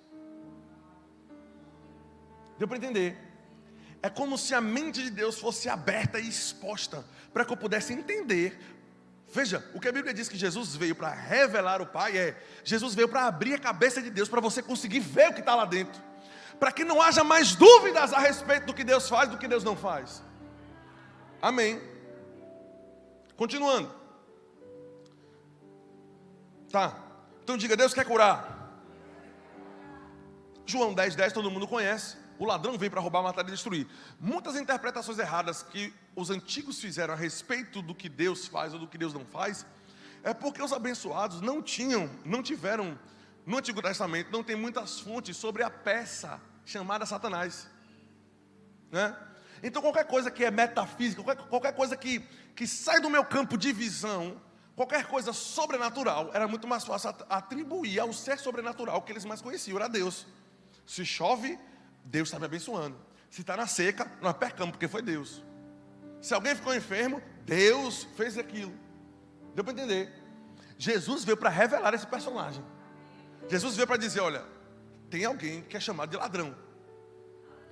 [2.59, 3.17] Deu para entender?
[4.03, 7.93] É como se a mente de Deus fosse aberta e exposta para que eu pudesse
[7.93, 8.59] entender
[9.33, 12.95] Veja, o que a Bíblia diz que Jesus veio para revelar o Pai é: Jesus
[12.95, 15.65] veio para abrir a cabeça de Deus, para você conseguir ver o que está lá
[15.65, 16.03] dentro,
[16.61, 19.65] para que não haja mais dúvidas a respeito do que Deus faz, do que Deus
[19.65, 20.23] não faz.
[21.41, 21.81] Amém.
[23.35, 23.91] Continuando.
[26.71, 26.95] Tá.
[27.43, 28.53] Então diga: Deus quer curar.
[30.67, 32.19] João 10, 10, todo mundo conhece.
[32.39, 33.89] O ladrão vem para roubar, matar e destruir.
[34.21, 38.87] Muitas interpretações erradas que os antigos fizeram a respeito do que Deus faz ou do
[38.87, 39.67] que Deus não faz,
[40.23, 42.99] é porque os abençoados não tinham, não tiveram,
[43.45, 47.69] no Antigo Testamento, não tem muitas fontes sobre a peça chamada Satanás.
[48.91, 49.17] Né?
[49.63, 52.21] Então, qualquer coisa que é metafísica, qualquer, qualquer coisa que,
[52.55, 54.41] que sai do meu campo de visão,
[54.77, 59.77] qualquer coisa sobrenatural, era muito mais fácil atribuir ao ser sobrenatural que eles mais conheciam,
[59.77, 60.27] era Deus.
[60.87, 61.59] Se chove,
[62.05, 62.97] Deus está me abençoando.
[63.31, 65.43] Se está na seca, nós percamos, porque foi Deus.
[66.23, 68.73] Se alguém ficou enfermo, Deus fez aquilo.
[69.57, 70.11] Deu para entender?
[70.79, 72.65] Jesus veio para revelar esse personagem.
[73.49, 74.45] Jesus veio para dizer: olha,
[75.11, 76.57] tem alguém que é chamado de ladrão.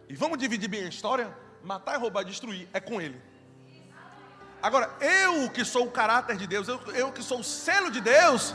[0.08, 1.32] E vamos dividir bem a história:
[1.62, 3.22] matar, roubar destruir é com ele.
[4.60, 8.00] Agora, eu que sou o caráter de Deus, eu, eu que sou o selo de
[8.00, 8.52] Deus,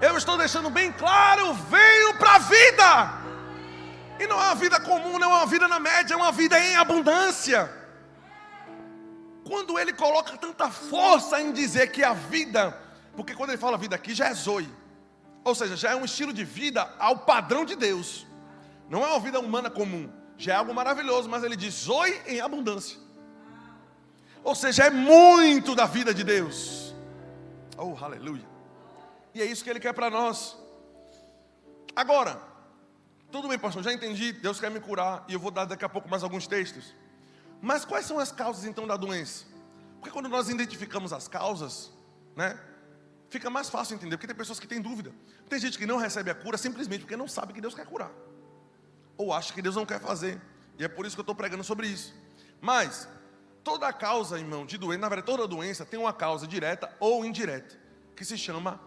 [0.00, 3.26] eu estou deixando bem claro: venho para a vida.
[4.20, 6.60] E não é uma vida comum, não é uma vida na média, é uma vida
[6.60, 7.75] em abundância.
[9.46, 12.76] Quando ele coloca tanta força em dizer que a vida,
[13.14, 14.68] porque quando ele fala vida aqui já é zoe,
[15.44, 18.26] ou seja, já é um estilo de vida ao padrão de Deus,
[18.90, 22.40] não é uma vida humana comum, já é algo maravilhoso, mas ele diz zoe em
[22.40, 22.98] abundância,
[24.42, 26.92] ou seja, é muito da vida de Deus,
[27.78, 28.44] oh aleluia,
[29.32, 30.56] e é isso que ele quer para nós.
[31.94, 32.42] Agora,
[33.30, 35.88] tudo bem, pastor, já entendi, Deus quer me curar e eu vou dar daqui a
[35.88, 36.92] pouco mais alguns textos.
[37.60, 39.44] Mas quais são as causas então da doença?
[39.98, 41.92] Porque quando nós identificamos as causas,
[42.34, 42.58] né,
[43.28, 45.12] fica mais fácil entender, porque tem pessoas que têm dúvida.
[45.48, 48.10] Tem gente que não recebe a cura simplesmente porque não sabe que Deus quer curar,
[49.16, 50.40] ou acha que Deus não quer fazer,
[50.78, 52.14] e é por isso que eu estou pregando sobre isso.
[52.60, 53.08] Mas,
[53.64, 57.76] toda causa, irmão, de doença, na verdade, toda doença tem uma causa direta ou indireta,
[58.14, 58.80] que se chama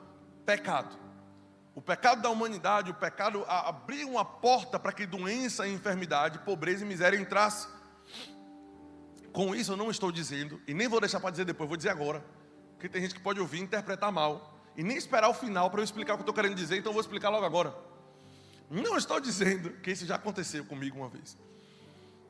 [0.45, 0.97] pecado.
[1.75, 6.87] O pecado da humanidade, o pecado abriu uma porta para que doença, enfermidade, pobreza e
[6.87, 7.67] miséria entrasse.
[9.31, 11.89] Com isso eu não estou dizendo, e nem vou deixar para dizer depois, vou dizer
[11.89, 12.23] agora,
[12.79, 15.81] que tem gente que pode ouvir e interpretar mal, e nem esperar o final para
[15.81, 17.75] eu explicar o que eu estou querendo dizer, então eu vou explicar logo agora.
[18.69, 21.37] Não estou dizendo que isso já aconteceu comigo uma vez.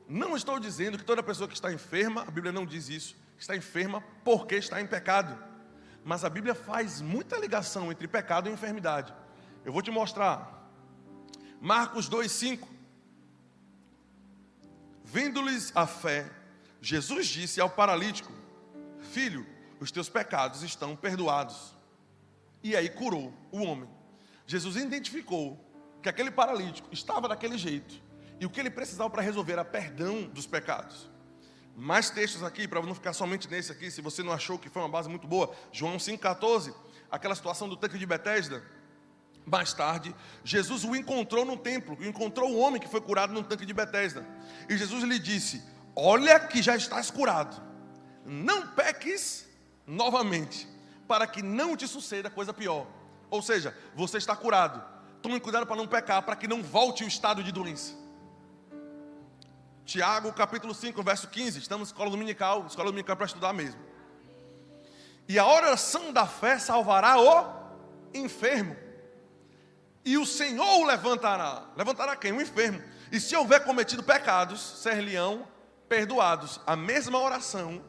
[0.08, 3.54] Não estou dizendo que toda pessoa que está enferma, a Bíblia não diz isso, está
[3.54, 5.38] enferma porque está em pecado.
[6.04, 9.14] Mas a Bíblia faz muita ligação entre pecado e enfermidade.
[9.64, 10.68] Eu vou te mostrar.
[11.60, 12.66] Marcos 2,5.
[15.04, 16.30] Vendo-lhes a fé,
[16.80, 18.32] Jesus disse ao paralítico:
[19.12, 19.46] Filho,
[19.78, 21.74] os teus pecados estão perdoados.
[22.62, 23.88] E aí curou o homem.
[24.46, 25.58] Jesus identificou
[26.02, 28.00] que aquele paralítico estava daquele jeito
[28.38, 31.10] e o que ele precisava para resolver era perdão dos pecados.
[31.76, 34.82] Mais textos aqui, para não ficar somente nesse aqui, se você não achou que foi
[34.82, 35.54] uma base muito boa.
[35.72, 36.74] João 5,14,
[37.10, 38.62] aquela situação do tanque de Betesda.
[39.46, 40.14] Mais tarde,
[40.44, 44.26] Jesus o encontrou no templo, encontrou o homem que foi curado no tanque de Betesda.
[44.68, 45.62] E Jesus lhe disse:
[45.94, 47.60] Olha que já estás curado.
[48.24, 49.48] Não peques
[49.86, 50.68] novamente,
[51.08, 52.86] para que não te suceda coisa pior.
[53.30, 54.82] Ou seja, você está curado.
[55.22, 57.94] Tome cuidado para não pecar, para que não volte o estado de doença.
[59.84, 61.58] Tiago, capítulo 5, verso 15.
[61.58, 63.80] Estamos na escola dominical, escola dominical para estudar mesmo.
[65.28, 67.60] E a oração da fé salvará o
[68.14, 68.76] enfermo.
[70.04, 71.64] E o Senhor o levantará.
[71.76, 72.32] Levantará quem?
[72.32, 72.82] O enfermo.
[73.12, 75.46] E se houver cometido pecados, ser-lhe-ão
[75.90, 76.60] perdoados.
[76.64, 77.82] A mesma oração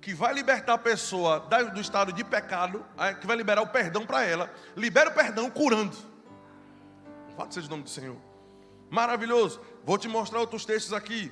[0.00, 1.40] que vai libertar a pessoa
[1.72, 2.84] do estado de pecado,
[3.20, 5.96] que vai liberar o perdão para ela, libera o perdão curando.
[7.36, 8.16] Fala seja o nome do Senhor.
[8.90, 9.60] Maravilhoso.
[9.84, 11.30] Vou te mostrar outros textos aqui.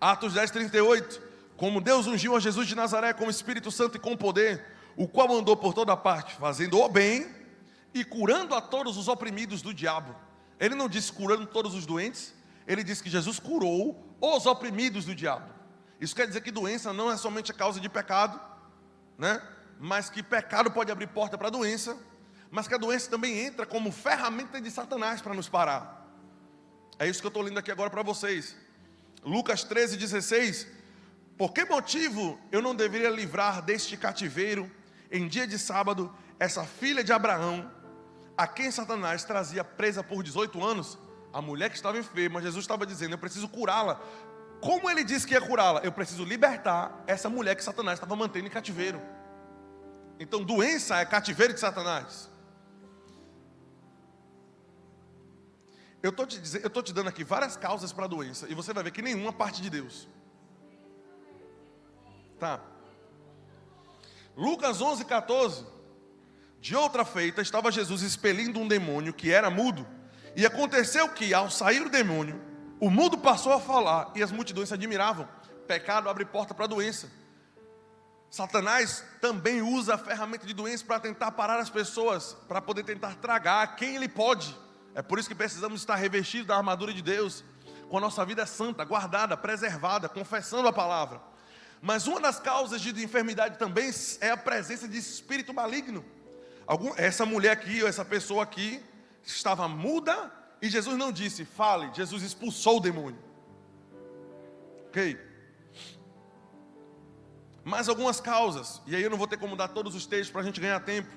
[0.00, 1.22] Atos 10, 38.
[1.56, 4.64] Como Deus ungiu a Jesus de Nazaré com o Espírito Santo e com poder,
[4.96, 7.32] o qual andou por toda parte, fazendo o bem
[7.94, 10.16] e curando a todos os oprimidos do diabo.
[10.58, 12.34] Ele não disse curando todos os doentes,
[12.66, 15.50] ele disse que Jesus curou os oprimidos do diabo.
[16.00, 18.40] Isso quer dizer que doença não é somente a causa de pecado,
[19.18, 19.40] né?
[19.78, 21.96] Mas que pecado pode abrir porta para a doença,
[22.50, 26.06] mas que a doença também entra como ferramenta de Satanás para nos parar.
[26.98, 28.56] É isso que eu estou lendo aqui agora para vocês.
[29.24, 30.66] Lucas 13, 16.
[31.38, 34.70] Por que motivo eu não deveria livrar deste cativeiro
[35.10, 37.70] em dia de sábado essa filha de Abraão,
[38.36, 40.98] a quem Satanás trazia presa por 18 anos,
[41.32, 44.00] a mulher que estava enferma, Jesus estava dizendo: Eu preciso curá-la.
[44.60, 45.80] Como ele disse que ia curá-la?
[45.80, 49.00] Eu preciso libertar essa mulher que Satanás estava mantendo em cativeiro.
[50.20, 52.30] Então, doença é cativeiro de Satanás.
[56.02, 58.90] Eu estou te, te dando aqui várias causas para a doença, e você vai ver
[58.90, 60.08] que nenhuma parte de Deus.
[62.38, 62.60] Tá.
[64.36, 65.66] Lucas 11, 14.
[66.60, 69.86] De outra feita, estava Jesus expelindo um demônio que era mudo.
[70.34, 72.40] E aconteceu que, ao sair o demônio,
[72.80, 75.28] o mudo passou a falar e as multidões se admiravam.
[75.66, 77.10] Pecado abre porta para a doença.
[78.30, 83.14] Satanás também usa a ferramenta de doença para tentar parar as pessoas, para poder tentar
[83.16, 84.56] tragar quem ele pode.
[84.94, 87.44] É por isso que precisamos estar revestidos da armadura de Deus,
[87.90, 91.20] com a nossa vida santa, guardada, preservada, confessando a palavra.
[91.80, 93.90] Mas uma das causas de enfermidade também
[94.20, 96.04] é a presença de espírito maligno.
[96.66, 98.82] Algum, essa mulher aqui, ou essa pessoa aqui,
[99.24, 103.18] estava muda e Jesus não disse, fale, Jesus expulsou o demônio.
[104.88, 105.18] Ok?
[107.64, 110.40] Mais algumas causas, e aí eu não vou ter como dar todos os textos para
[110.40, 111.10] a gente ganhar tempo,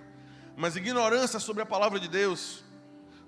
[0.55, 2.63] mas ignorância sobre a palavra de Deus,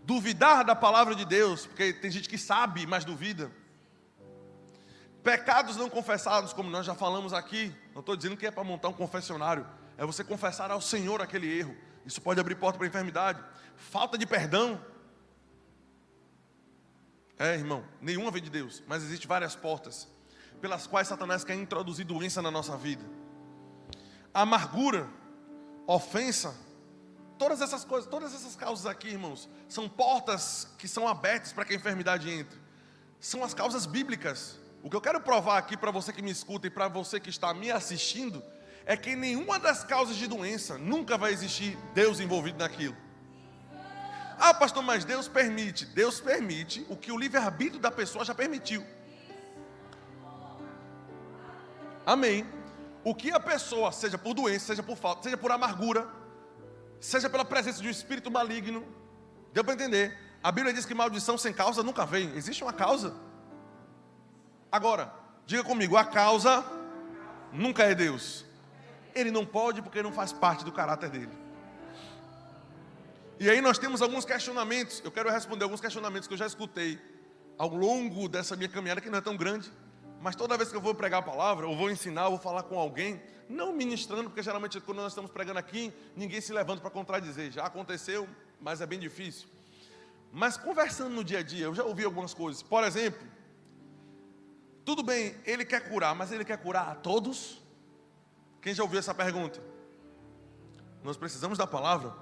[0.04, 3.52] duvidar da palavra de Deus, porque tem gente que sabe, mas duvida.
[5.24, 8.88] Pecados não confessados, como nós já falamos aqui, não estou dizendo que é para montar
[8.88, 11.76] um confessionário, é você confessar ao Senhor aquele erro.
[12.08, 13.44] Isso pode abrir porta para enfermidade.
[13.76, 14.82] Falta de perdão.
[17.38, 20.08] É, irmão, nenhuma vem de Deus, mas existem várias portas
[20.62, 23.04] pelas quais Satanás quer introduzir doença na nossa vida.
[24.34, 25.08] Amargura,
[25.86, 26.56] ofensa,
[27.38, 31.74] todas essas coisas, todas essas causas aqui, irmãos, são portas que são abertas para que
[31.74, 32.58] a enfermidade entre.
[33.20, 34.58] São as causas bíblicas.
[34.82, 37.30] O que eu quero provar aqui para você que me escuta e para você que
[37.30, 38.42] está me assistindo
[38.88, 42.96] é que nenhuma das causas de doença nunca vai existir Deus envolvido naquilo.
[44.40, 45.86] Ah, pastor, mas Deus permite.
[45.86, 48.86] Deus permite o que o livre-arbítrio da pessoa já permitiu.
[52.06, 52.48] Amém.
[53.04, 56.08] O que a pessoa, seja por doença, seja por falta, seja por amargura,
[57.02, 58.88] seja pela presença de um espírito maligno,
[59.52, 60.18] deu para entender?
[60.42, 62.34] A Bíblia diz que maldição sem causa nunca vem.
[62.38, 63.14] Existe uma causa.
[64.72, 65.14] Agora,
[65.46, 66.64] diga comigo, a causa
[67.52, 68.47] nunca é Deus.
[69.20, 71.32] Ele não pode porque não faz parte do caráter dele.
[73.40, 75.02] E aí nós temos alguns questionamentos.
[75.04, 77.00] Eu quero responder alguns questionamentos que eu já escutei
[77.58, 79.72] ao longo dessa minha caminhada, que não é tão grande.
[80.22, 82.64] Mas toda vez que eu vou pregar a palavra, ou vou ensinar, ou vou falar
[82.64, 86.90] com alguém, não ministrando, porque geralmente quando nós estamos pregando aqui, ninguém se levanta para
[86.90, 87.52] contradizer.
[87.52, 88.28] Já aconteceu,
[88.60, 89.48] mas é bem difícil.
[90.32, 92.62] Mas conversando no dia a dia, eu já ouvi algumas coisas.
[92.62, 93.26] Por exemplo,
[94.84, 97.62] tudo bem, ele quer curar, mas ele quer curar a todos?
[98.68, 99.62] Quem já ouviu essa pergunta?
[101.02, 102.14] Nós precisamos da palavra,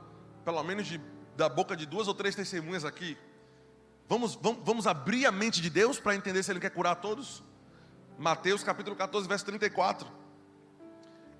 [0.44, 1.02] pelo menos de,
[1.36, 3.18] da boca de duas ou três testemunhas aqui.
[4.08, 7.44] Vamos, vamos, vamos abrir a mente de Deus para entender se ele quer curar todos?
[8.20, 10.08] Mateus capítulo 14, verso 34.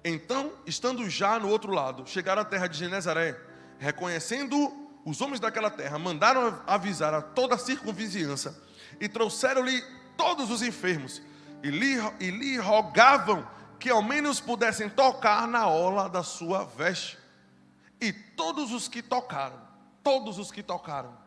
[0.04, 3.40] Então, estando já no outro lado, chegaram à terra de Genezaré,
[3.78, 8.60] reconhecendo os homens daquela terra, mandaram avisar a toda a circunvizinhança
[9.00, 9.84] e trouxeram-lhe
[10.18, 11.22] todos os enfermos
[11.62, 13.48] e lhe, e lhe rogavam
[13.80, 17.18] que ao menos pudessem tocar na ola da sua veste.
[18.00, 19.60] E todos os que tocaram,
[20.04, 21.18] todos os que tocaram,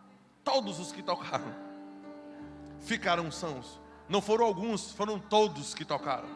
[0.45, 1.55] todos os que tocaram,
[2.81, 3.81] ficaram sãos.
[4.09, 6.29] Não foram alguns, foram todos que tocaram.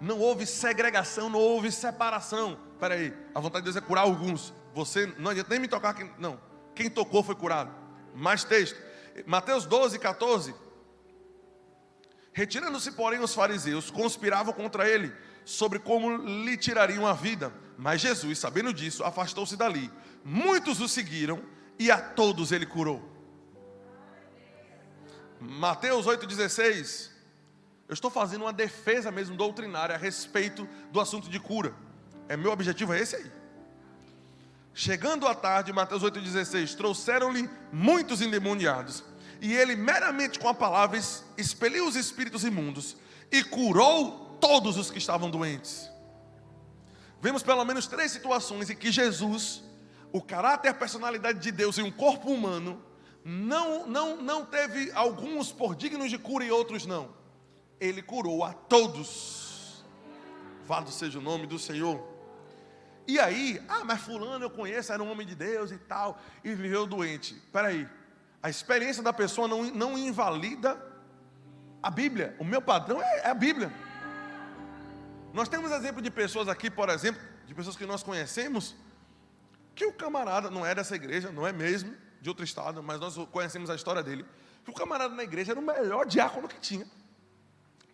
[0.00, 2.58] Não houve segregação, não houve separação.
[2.72, 4.52] Espera aí, a vontade de Deus é curar alguns.
[4.74, 5.94] Você não adianta nem me tocar.
[6.18, 6.38] Não,
[6.74, 7.70] quem tocou foi curado.
[8.14, 8.78] Mais texto.
[9.26, 10.54] Mateus 12, 14.
[12.36, 15.10] Retirando-se, porém, os fariseus, conspiravam contra ele
[15.42, 17.50] sobre como lhe tirariam a vida.
[17.78, 19.90] Mas Jesus, sabendo disso, afastou-se dali.
[20.22, 21.42] Muitos o seguiram
[21.78, 23.10] e a todos ele curou.
[25.40, 27.08] Mateus 8,16.
[27.88, 31.72] Eu estou fazendo uma defesa mesmo doutrinária a respeito do assunto de cura.
[32.28, 33.32] É meu objetivo é esse aí.
[34.74, 39.02] Chegando à tarde, Mateus 8,16, trouxeram-lhe muitos endemoniados,
[39.40, 40.98] e ele meramente com a palavra
[41.36, 42.96] expeliu os espíritos imundos
[43.30, 45.90] e curou todos os que estavam doentes.
[47.20, 49.62] Vemos pelo menos três situações em que Jesus,
[50.12, 52.82] o caráter a personalidade de Deus em um corpo humano,
[53.24, 57.10] não, não, não teve alguns por dignos de cura e outros não.
[57.80, 59.84] Ele curou a todos.
[60.64, 62.00] Vado seja o nome do Senhor.
[63.08, 66.54] E aí, ah, mas fulano eu conheço, era um homem de Deus e tal, e
[66.54, 67.34] viveu doente.
[67.34, 67.88] Espera aí,
[68.42, 70.80] a experiência da pessoa não, não invalida
[71.82, 72.36] a Bíblia.
[72.38, 73.72] O meu padrão é, é a Bíblia.
[75.32, 78.74] Nós temos exemplo de pessoas aqui, por exemplo, de pessoas que nós conhecemos,
[79.74, 83.16] que o camarada não é dessa igreja, não é mesmo, de outro estado, mas nós
[83.30, 84.24] conhecemos a história dele.
[84.64, 86.86] Que o camarada na igreja era o melhor diácono que tinha.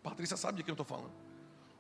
[0.03, 1.13] Patrícia sabe de quem eu estou falando.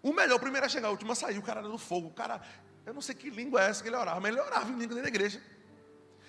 [0.02, 2.08] O melhor, o primeiro a chegar, o último a sair, o cara era do fogo.
[2.08, 2.42] O cara,
[2.84, 4.96] eu não sei que língua é essa que ele orava, mas ele orava em língua
[4.96, 5.40] dentro da igreja.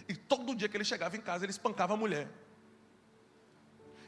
[0.07, 2.27] E todo dia que ele chegava em casa, ele espancava a mulher.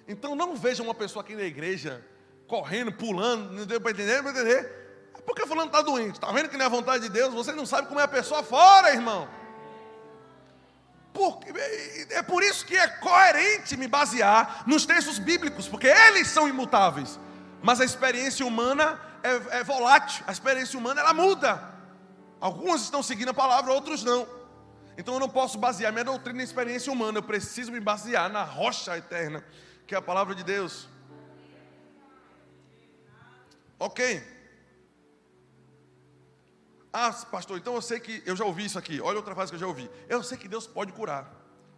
[0.07, 2.05] Então não veja uma pessoa aqui na igreja
[2.47, 5.11] correndo, pulando, não deu para entender, para entender.
[5.17, 7.51] É porque fulano está doente, está vendo que não é a vontade de Deus, você
[7.51, 9.27] não sabe como é a pessoa fora, irmão.
[11.13, 11.39] Por,
[12.09, 17.19] é por isso que é coerente me basear nos textos bíblicos, porque eles são imutáveis.
[17.63, 21.73] Mas a experiência humana é, é volátil, a experiência humana ela muda.
[22.39, 24.27] Alguns estão seguindo a palavra, outros não.
[24.97, 28.43] Então eu não posso basear minha doutrina na experiência humana, eu preciso me basear na
[28.43, 29.43] rocha eterna,
[29.85, 30.87] que é a palavra de Deus.
[33.77, 34.23] Ok.
[36.93, 39.01] Ah, pastor, então eu sei que eu já ouvi isso aqui.
[39.01, 39.89] Olha outra frase que eu já ouvi.
[40.07, 41.29] Eu sei que Deus pode curar,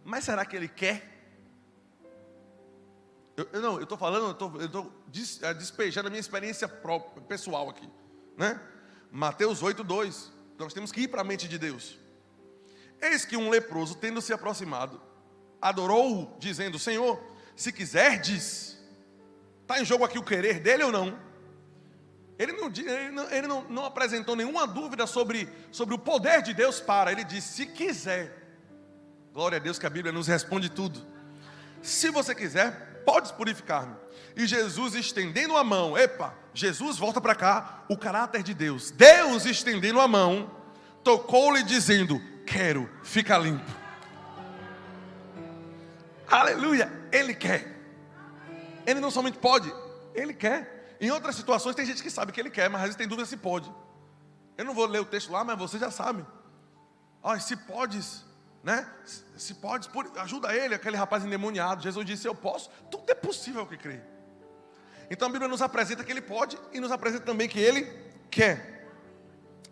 [0.04, 1.16] mas será que Ele quer?
[3.36, 4.92] Eu, eu não, eu estou falando, eu estou
[5.42, 7.88] é, despejando a minha experiência própria, pessoal aqui,
[8.36, 8.60] né?
[9.10, 10.32] Mateus 8, 2.
[10.58, 11.98] Nós temos que ir para a mente de Deus.
[13.00, 15.00] Eis que um leproso, tendo se aproximado,
[15.60, 17.20] adorou-o, dizendo: Senhor,
[17.56, 18.78] se quiserdes,
[19.62, 21.18] está em jogo aqui o querer dele ou não?
[22.38, 26.54] Ele não, ele não, ele não, não apresentou nenhuma dúvida sobre, sobre o poder de
[26.54, 27.10] Deus para.
[27.10, 28.36] Ele disse: se quiser.
[29.34, 31.04] Glória a Deus que a Bíblia nos responde tudo.
[31.82, 33.94] Se você quiser, pode purificar-me.
[34.36, 38.90] E Jesus estendendo a mão, epa, Jesus volta para cá, o caráter de Deus.
[38.90, 40.50] Deus estendendo a mão,
[41.02, 43.70] tocou-lhe dizendo: Quero, fica limpo.
[46.26, 47.76] Aleluia, Ele quer.
[48.86, 49.72] Ele não somente pode,
[50.14, 50.96] Ele quer.
[51.00, 53.26] Em outras situações tem gente que sabe que ele quer, mas às vezes tem dúvida
[53.28, 53.72] se pode.
[54.56, 56.26] Eu não vou ler o texto lá, mas você já sabe.
[57.22, 58.24] Ah, se podes.
[58.64, 58.88] né?
[59.36, 61.82] Se pode, ajuda ele, aquele rapaz endemoniado.
[61.82, 62.68] Jesus disse: Eu posso.
[62.90, 64.00] Tudo é possível que crê.
[65.10, 67.84] Então a Bíblia nos apresenta que ele pode e nos apresenta também que ele
[68.30, 68.90] quer.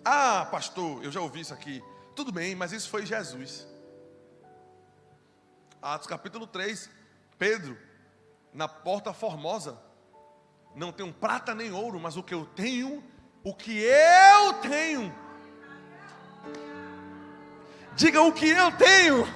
[0.05, 1.83] Ah, pastor, eu já ouvi isso aqui.
[2.16, 3.68] Tudo bem, mas isso foi Jesus.
[5.82, 6.88] Atos capítulo 3,
[7.38, 7.76] Pedro,
[8.54, 9.78] na porta formosa,
[10.74, 13.04] não tenho prata nem ouro, mas o que eu tenho,
[13.44, 15.14] o que eu tenho.
[17.94, 19.28] Diga o que eu tenho.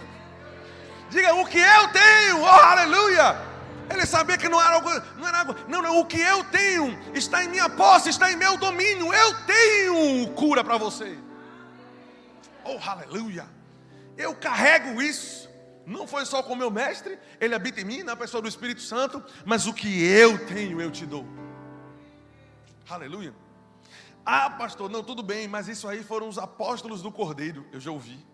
[1.10, 2.40] Diga o que eu tenho.
[2.40, 3.36] Oh, aleluia!
[3.90, 6.98] Ele sabia que não era algo, não era algo, não, não, o que eu tenho
[7.12, 9.12] está em minha posse, está em meu domínio.
[9.12, 11.18] Eu tenho cura para você.
[12.64, 13.48] Oh, aleluia!
[14.16, 15.48] Eu carrego isso.
[15.86, 18.80] Não foi só com o meu mestre, ele habita em mim, na pessoa do Espírito
[18.80, 21.26] Santo, mas o que eu tenho, eu te dou.
[22.88, 23.34] Aleluia.
[24.24, 27.90] Ah, pastor, não, tudo bem, mas isso aí foram os apóstolos do Cordeiro, eu já
[27.90, 28.24] ouvi.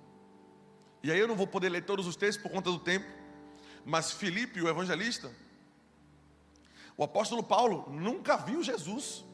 [1.03, 3.07] E aí eu não vou poder ler todos os textos por conta do tempo,
[3.85, 5.31] mas Filipe, o evangelista,
[6.97, 9.24] o apóstolo Paulo nunca viu Jesus.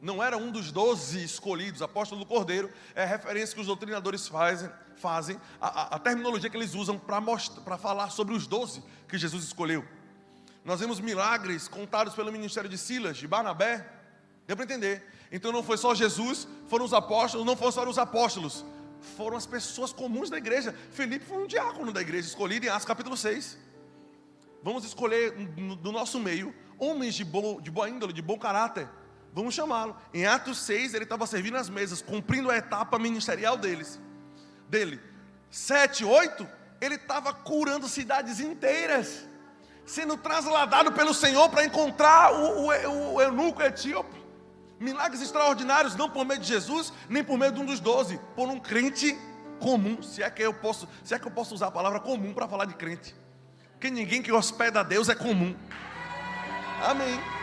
[0.00, 4.28] Não era um dos doze escolhidos, apóstolo do Cordeiro, é a referência que os doutrinadores
[4.28, 9.18] fazem, fazem a, a, a terminologia que eles usam para falar sobre os doze que
[9.18, 9.84] Jesus escolheu.
[10.64, 13.88] Nós vemos milagres contados pelo ministério de Silas, de Barnabé,
[14.46, 15.04] deu para entender.
[15.32, 18.64] Então não foi só Jesus, foram os apóstolos, não foram só os apóstolos,
[19.16, 20.74] foram as pessoas comuns da igreja.
[20.92, 23.58] Felipe foi um diácono da igreja, escolhido em Atos capítulo 6.
[24.62, 28.88] Vamos escolher do nosso meio homens de, bom, de boa índole, de bom caráter.
[29.38, 29.96] Vamos chamá-lo.
[30.12, 34.00] Em Atos 6, ele estava servindo as mesas, cumprindo a etapa ministerial deles.
[34.68, 35.00] Dele.
[35.48, 36.48] 7, 8,
[36.80, 39.28] ele estava curando cidades inteiras,
[39.86, 44.20] sendo trasladado pelo Senhor para encontrar o, o, o eunuco etíope.
[44.80, 48.48] Milagres extraordinários, não por meio de Jesus, nem por meio de um dos doze, por
[48.48, 49.16] um crente
[49.60, 50.02] comum.
[50.02, 52.48] Se é que eu posso, se é que eu posso usar a palavra comum para
[52.48, 53.14] falar de crente.
[53.74, 55.54] Porque ninguém que hospeda a Deus é comum.
[56.84, 57.37] Amém.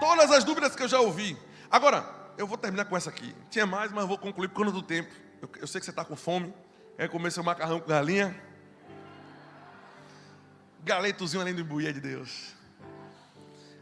[0.00, 1.36] Todas as dúvidas que eu já ouvi.
[1.70, 3.34] Agora, eu vou terminar com essa aqui.
[3.50, 5.12] Tinha mais, mas vou concluir por conta do tempo.
[5.40, 6.52] Eu, eu sei que você está com fome.
[6.96, 8.34] Quer comer seu macarrão com galinha?
[10.82, 12.52] Galetozinho além do imbuir de Deus.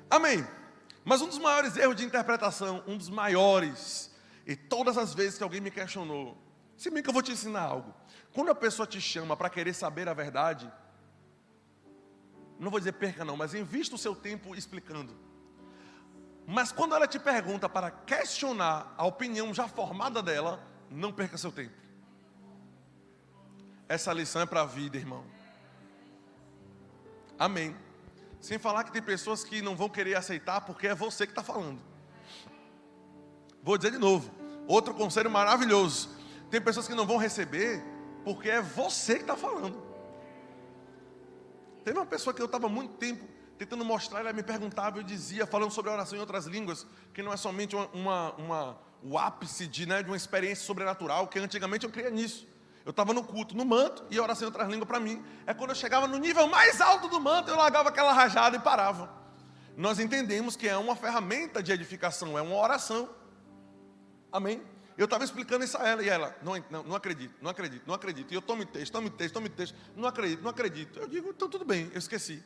[0.09, 0.47] Amém.
[1.05, 4.11] Mas um dos maiores erros de interpretação, um dos maiores,
[4.47, 6.39] e todas as vezes que alguém me questionou,
[6.77, 7.93] se bem que eu vou te ensinar algo.
[8.33, 10.71] Quando a pessoa te chama para querer saber a verdade,
[12.59, 15.17] não vou dizer perca não, mas invista o seu tempo explicando.
[16.47, 21.53] Mas quando ela te pergunta para questionar a opinião já formada dela, não perca seu
[21.53, 21.75] tempo.
[23.89, 25.25] Essa lição é para a vida, irmão.
[27.39, 27.77] Amém.
[28.41, 31.43] Sem falar que tem pessoas que não vão querer aceitar porque é você que está
[31.43, 31.81] falando.
[33.63, 34.31] Vou dizer de novo,
[34.67, 36.11] outro conselho maravilhoso.
[36.51, 37.83] Tem pessoas que não vão receber
[38.25, 39.81] porque é você que está falando.
[41.85, 43.25] Teve uma pessoa que eu estava muito tempo
[43.65, 46.85] tentando mostrar, ela me perguntava, eu dizia, falando sobre a oração em outras línguas,
[47.15, 51.29] que não é somente uma, uma, uma o ápice de, né, de uma experiência sobrenatural,
[51.29, 52.47] que antigamente eu cria nisso.
[52.85, 55.55] Eu estava no culto, no manto, e a oração em outras línguas para mim é
[55.55, 59.09] quando eu chegava no nível mais alto do manto, eu largava aquela rajada e parava.
[59.77, 63.09] Nós entendemos que é uma ferramenta de edificação, é uma oração.
[64.33, 64.61] Amém?
[64.99, 67.95] Eu estava explicando isso a ela, e ela, não, não, não acredito, não acredito, não
[67.95, 68.33] acredito.
[68.33, 70.99] E eu tomo texto, tomo texto, tomo texto, não acredito, não acredito.
[70.99, 72.43] Eu digo, então tudo bem, eu esqueci.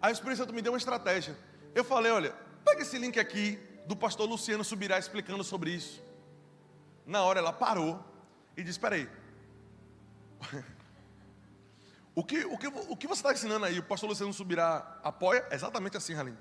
[0.00, 1.36] Aí o Espírito Santo me deu uma estratégia.
[1.74, 2.34] Eu falei, olha,
[2.64, 6.02] pega esse link aqui do pastor Luciano Subirá explicando sobre isso.
[7.04, 8.02] Na hora ela parou
[8.56, 9.08] e disse: Espera aí,
[12.14, 15.46] o que, o, que, o que você está ensinando aí, o pastor Luciano Subirá apoia?
[15.50, 16.36] Exatamente assim, Halim.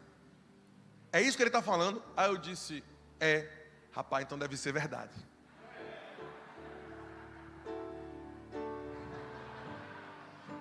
[1.12, 2.04] É isso que ele está falando?
[2.16, 2.84] Aí eu disse:
[3.20, 3.50] É,
[3.92, 5.14] rapaz, então deve ser verdade.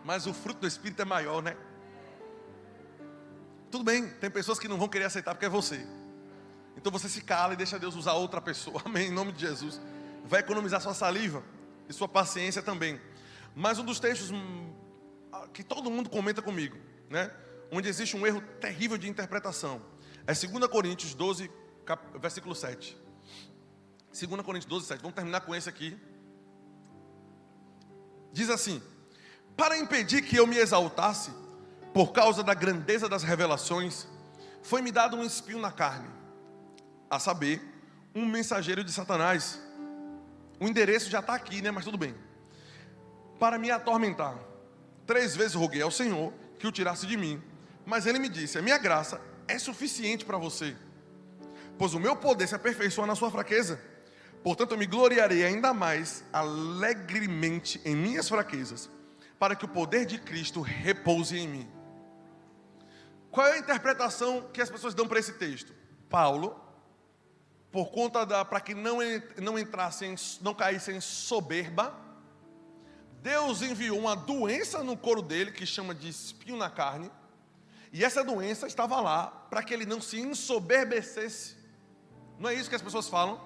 [0.05, 1.55] Mas o fruto do Espírito é maior, né?
[3.71, 5.87] Tudo bem, tem pessoas que não vão querer aceitar porque é você.
[6.77, 8.81] Então você se cala e deixa Deus usar outra pessoa.
[8.87, 9.81] Amém, em nome de Jesus.
[10.25, 11.43] Vai economizar sua saliva
[11.89, 13.01] e sua paciência também.
[13.55, 14.73] Mas um dos textos hum,
[15.53, 16.77] que todo mundo comenta comigo,
[17.11, 17.31] né?
[17.71, 19.83] Onde existe um erro terrível de interpretação.
[20.27, 21.51] É 2 Coríntios 12,
[22.21, 22.97] versículo 7.
[24.13, 25.01] 2 Coríntios 12, 7.
[25.01, 25.99] Vamos terminar com esse aqui.
[28.33, 28.83] Diz assim:
[29.57, 31.31] Para impedir que eu me exaltasse,
[31.93, 34.07] por causa da grandeza das revelações,
[34.63, 36.09] foi-me dado um espinho na carne,
[37.11, 37.63] a saber,
[38.15, 39.61] um mensageiro de Satanás.
[40.61, 41.71] O endereço já está aqui, né?
[41.71, 42.15] Mas tudo bem
[43.39, 44.37] para me atormentar.
[45.07, 47.43] Três vezes roguei ao Senhor que o tirasse de mim,
[47.87, 50.77] mas ele me disse: A minha graça é suficiente para você,
[51.79, 53.81] pois o meu poder se aperfeiçoa na sua fraqueza.
[54.43, 58.89] Portanto, eu me gloriarei ainda mais alegremente em minhas fraquezas,
[59.39, 61.78] para que o poder de Cristo repouse em mim.
[63.39, 65.73] Qual é a interpretação que as pessoas dão para esse texto?
[66.11, 66.61] Paulo,
[67.71, 68.99] por conta da para que não
[69.41, 71.97] não entrassem, não caíssem em soberba,
[73.23, 77.13] Deus enviou uma doença no couro dele que chama de espinho na carne,
[77.93, 81.57] e essa doença estava lá para que ele não se ensoberbecesse.
[82.41, 83.41] Não é isso que as pessoas falam?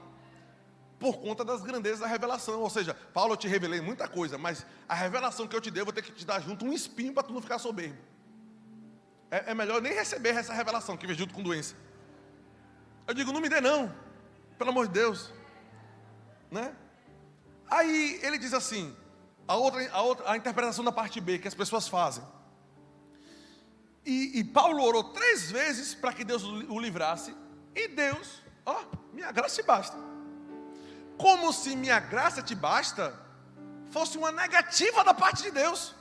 [0.99, 2.62] Por conta das grandezas da revelação.
[2.62, 5.82] Ou seja, Paulo, eu te revelei muita coisa, mas a revelação que eu te dei,
[5.82, 8.11] eu vou ter que te dar junto um espinho para tu não ficar soberbo.
[9.33, 11.74] É, é melhor nem receber essa revelação que vem junto com doença.
[13.09, 13.91] Eu digo, não me dê não,
[14.59, 15.33] pelo amor de Deus.
[16.51, 16.76] Né?
[17.70, 18.95] Aí ele diz assim,
[19.49, 22.22] a outra, a outra, a interpretação da parte B que as pessoas fazem.
[24.05, 27.35] E, e Paulo orou três vezes para que Deus o livrasse,
[27.74, 29.97] e Deus, ó, minha graça te basta.
[31.16, 33.18] Como se minha graça te basta
[33.91, 35.95] fosse uma negativa da parte de Deus.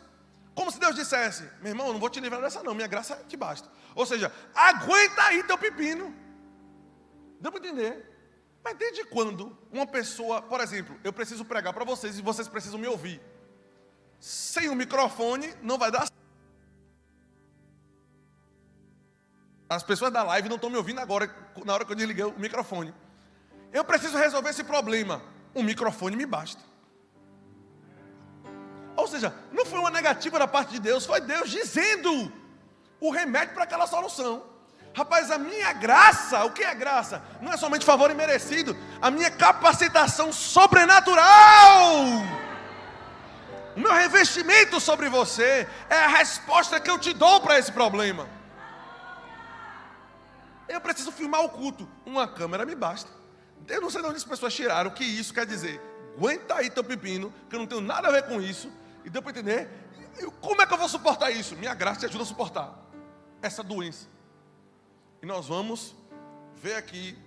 [0.54, 3.16] Como se Deus dissesse: meu irmão, eu não vou te livrar dessa, não, minha graça
[3.28, 3.70] te basta.
[3.95, 6.14] Ou seja, aguenta aí teu pepino.
[7.39, 8.08] Deu para entender?
[8.64, 12.80] Mas desde quando uma pessoa, por exemplo, eu preciso pregar para vocês e vocês precisam
[12.80, 13.20] me ouvir?
[14.20, 16.08] Sem o microfone não vai dar
[19.68, 21.34] As pessoas da live não estão me ouvindo agora,
[21.64, 22.93] na hora que eu desliguei o microfone.
[23.72, 25.24] Eu preciso resolver esse problema.
[25.56, 26.62] Um microfone me basta.
[29.22, 32.34] Seja, não foi uma negativa da parte de Deus, foi Deus dizendo
[33.00, 34.44] o remédio para aquela solução.
[34.96, 37.22] Rapaz, a minha graça, o que é graça?
[37.40, 41.94] Não é somente favor imerecido, a minha capacitação sobrenatural.
[43.76, 48.28] O meu revestimento sobre você é a resposta que eu te dou para esse problema.
[50.68, 51.88] Eu preciso filmar o culto.
[52.08, 53.10] Uma câmera me basta.
[53.68, 55.80] Eu não sei de onde as pessoas tiraram o que isso quer dizer.
[56.18, 58.81] Aguenta aí teu pepino, que eu não tenho nada a ver com isso.
[59.04, 59.70] E deu para entender?
[60.39, 61.56] Como é que eu vou suportar isso?
[61.56, 62.78] Minha graça te ajuda a suportar
[63.41, 64.08] essa doença.
[65.22, 65.95] E nós vamos
[66.56, 67.18] ver aqui.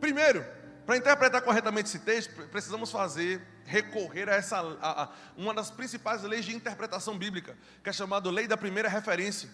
[0.00, 0.44] Primeiro,
[0.86, 6.22] para interpretar corretamente esse texto, precisamos fazer, recorrer a essa a, a, uma das principais
[6.22, 9.48] leis de interpretação bíblica, que é chamada lei da primeira referência.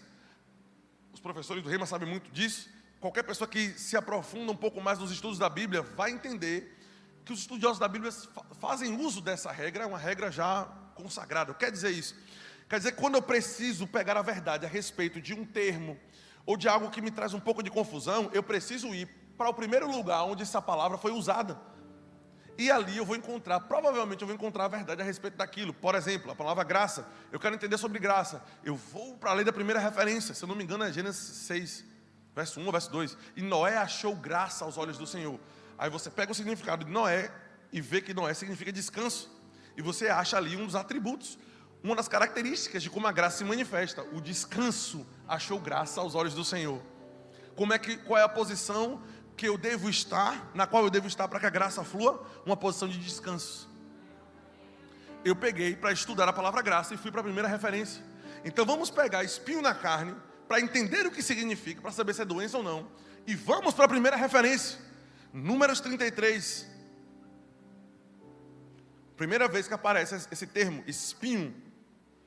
[1.12, 4.98] Os professores do Rema sabem muito disso qualquer pessoa que se aprofunda um pouco mais
[4.98, 6.76] nos estudos da Bíblia vai entender
[7.24, 8.12] que os estudiosos da Bíblia
[8.61, 11.55] fazem uso dessa regra, é uma regra já consagrada.
[11.55, 12.16] Quer dizer isso?
[12.68, 15.99] Quer dizer quando eu preciso pegar a verdade a respeito de um termo
[16.44, 19.55] ou de algo que me traz um pouco de confusão, eu preciso ir para o
[19.55, 21.61] primeiro lugar onde essa palavra foi usada.
[22.59, 25.74] E ali eu vou encontrar, provavelmente eu vou encontrar a verdade a respeito daquilo.
[25.74, 27.07] Por exemplo, a palavra graça.
[27.30, 28.42] Eu quero entender sobre graça.
[28.64, 30.34] Eu vou para a lei da primeira referência.
[30.34, 31.97] Se eu não me engano, é Gênesis 6
[32.36, 33.16] verso 1 ou verso 2.
[33.34, 35.40] E Noé achou graça aos olhos do Senhor.
[35.78, 37.32] Aí você pega o significado de Noé
[37.72, 39.34] e vê que Noé significa descanso.
[39.77, 41.39] E você acha ali um dos atributos,
[41.83, 44.03] uma das características de como a graça se manifesta.
[44.12, 46.81] O descanso achou graça aos olhos do Senhor.
[47.55, 49.03] Como é que, qual é a posição
[49.37, 52.27] que eu devo estar, na qual eu devo estar para que a graça flua?
[52.45, 53.68] Uma posição de descanso.
[55.24, 58.03] Eu peguei para estudar a palavra graça e fui para a primeira referência.
[58.45, 60.14] Então vamos pegar espinho na carne,
[60.47, 62.89] para entender o que significa, para saber se é doença ou não.
[63.27, 64.79] E vamos para a primeira referência,
[65.33, 66.76] Números 33.
[69.16, 71.50] Primeira vez que aparece esse termo, espinho.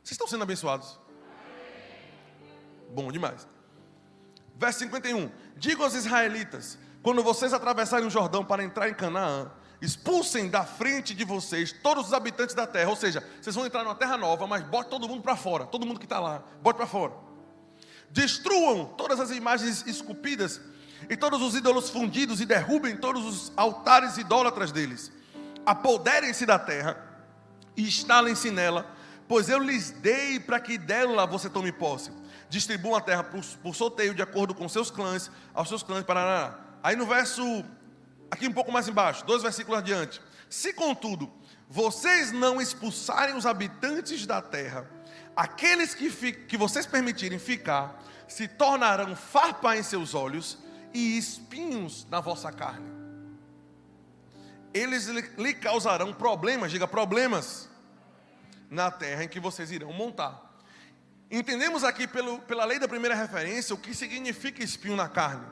[0.03, 0.99] Vocês estão sendo abençoados?
[2.91, 3.47] Bom demais.
[4.55, 5.31] Verso 51.
[5.55, 11.13] Digo aos israelitas: quando vocês atravessarem o Jordão para entrar em Canaã, expulsem da frente
[11.13, 12.89] de vocês todos os habitantes da terra.
[12.89, 15.65] Ou seja, vocês vão entrar numa terra nova, mas bote todo mundo para fora.
[15.65, 17.29] Todo mundo que está lá, bote para fora
[18.11, 20.59] destruam todas as imagens esculpidas
[21.09, 25.11] e todos os ídolos fundidos e derrubem todos os altares idólatras deles.
[25.65, 26.97] Apoderem-se da terra
[27.75, 28.89] e instalem-se nela,
[29.27, 32.11] pois eu lhes dei para que dela você tome posse.
[32.49, 36.03] Distribuam a terra por, por sorteio de acordo com seus clãs, aos seus clãs.
[36.03, 37.43] Para Aí no verso,
[38.31, 40.21] aqui um pouco mais embaixo, dois versículos adiante.
[40.49, 41.31] Se contudo
[41.69, 44.89] vocês não expulsarem os habitantes da terra,
[45.35, 50.57] aqueles que, que vocês permitirem ficar se tornarão farpa em seus olhos
[50.93, 52.98] e espinhos na vossa carne.
[54.73, 57.69] Eles lhe causarão problemas, diga problemas,
[58.69, 60.49] na terra em que vocês irão montar.
[61.31, 65.45] Entendemos aqui pelo, pela lei da primeira referência o que significa espinho na carne.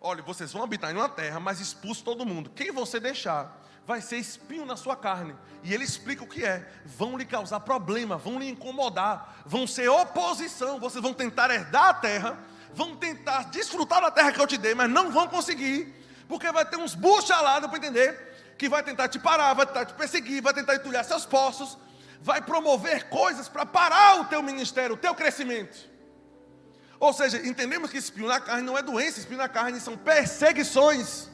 [0.00, 2.50] Olha, vocês vão habitar em uma terra, mas expulso todo mundo.
[2.50, 5.34] Quem você deixar vai ser espinho na sua carne.
[5.62, 6.70] E ele explica o que é.
[6.84, 10.78] Vão lhe causar problema, vão lhe incomodar, vão ser oposição.
[10.78, 12.38] Vocês vão tentar herdar a terra,
[12.72, 15.92] vão tentar desfrutar da terra que eu te dei, mas não vão conseguir,
[16.28, 19.94] porque vai ter uns buchalados para entender que vai tentar te parar, vai tentar te
[19.94, 21.78] perseguir, vai tentar entulhar seus poços,
[22.20, 25.88] vai promover coisas para parar o teu ministério, o teu crescimento.
[27.00, 31.28] Ou seja, entendemos que espinho na carne não é doença, espinho na carne são perseguições.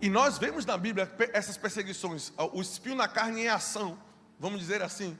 [0.00, 3.98] E nós vemos na Bíblia essas perseguições, o espinho na carne em ação,
[4.38, 5.16] vamos dizer assim,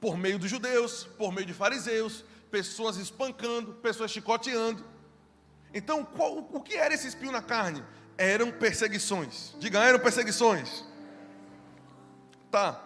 [0.00, 4.95] por meio dos judeus, por meio de fariseus, pessoas espancando, pessoas chicoteando.
[5.76, 7.84] Então, qual, o que era esse espinho na carne?
[8.16, 9.54] Eram perseguições.
[9.58, 10.82] Diga, eram perseguições.
[12.50, 12.82] Tá.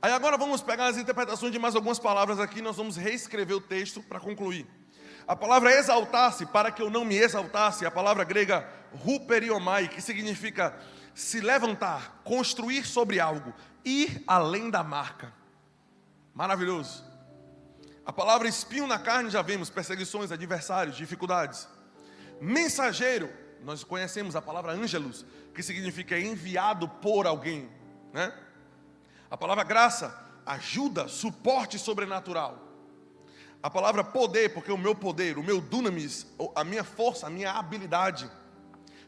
[0.00, 3.60] Aí agora vamos pegar as interpretações de mais algumas palavras aqui, nós vamos reescrever o
[3.60, 4.66] texto para concluir.
[5.28, 8.66] A palavra exaltar-se, para que eu não me exaltasse, a palavra grega
[9.04, 10.74] ruperiomai, que significa
[11.14, 13.52] se levantar, construir sobre algo,
[13.84, 15.30] ir além da marca.
[16.32, 17.04] Maravilhoso.
[18.06, 21.68] A palavra espinho na carne já vemos, perseguições, adversários, dificuldades.
[22.40, 23.30] Mensageiro,
[23.62, 27.68] nós conhecemos a palavra ângelos, que significa enviado por alguém,
[28.12, 28.32] né?
[29.30, 32.66] A palavra graça, ajuda, suporte sobrenatural.
[33.62, 36.26] A palavra poder, porque o meu poder, o meu dunamis,
[36.56, 38.30] a minha força, a minha habilidade,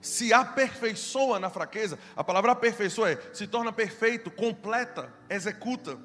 [0.01, 1.99] se aperfeiçoa na fraqueza.
[2.15, 5.99] A palavra aperfeiçoa é se torna perfeito, completa, executa.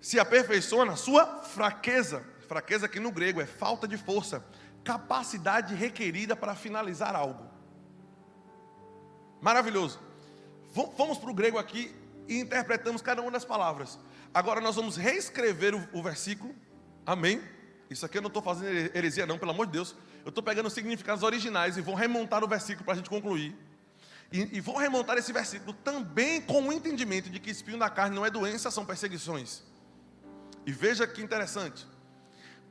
[0.00, 2.22] Se aperfeiçoa na sua fraqueza.
[2.46, 4.44] Fraqueza que no grego é falta de força,
[4.84, 7.44] capacidade requerida para finalizar algo.
[9.40, 9.98] Maravilhoso.
[10.96, 11.94] Vamos para o grego aqui
[12.28, 13.98] e interpretamos cada uma das palavras.
[14.32, 16.54] Agora nós vamos reescrever o, o versículo.
[17.06, 17.42] Amém?
[17.88, 19.94] Isso aqui eu não estou fazendo heresia, não, pelo amor de Deus.
[20.24, 23.56] Eu estou pegando os significados originais e vou remontar o versículo para a gente concluir.
[24.32, 28.16] E, e vou remontar esse versículo também com o entendimento de que espinho da carne
[28.16, 29.62] não é doença, são perseguições.
[30.66, 31.86] E veja que interessante.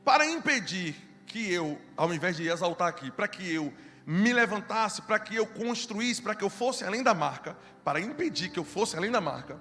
[0.04, 0.96] Para impedir
[1.26, 3.74] que eu, ao invés de exaltar aqui, para que eu
[4.06, 8.50] me levantasse, para que eu construísse, para que eu fosse além da marca, para impedir
[8.50, 9.58] que eu fosse além da marca,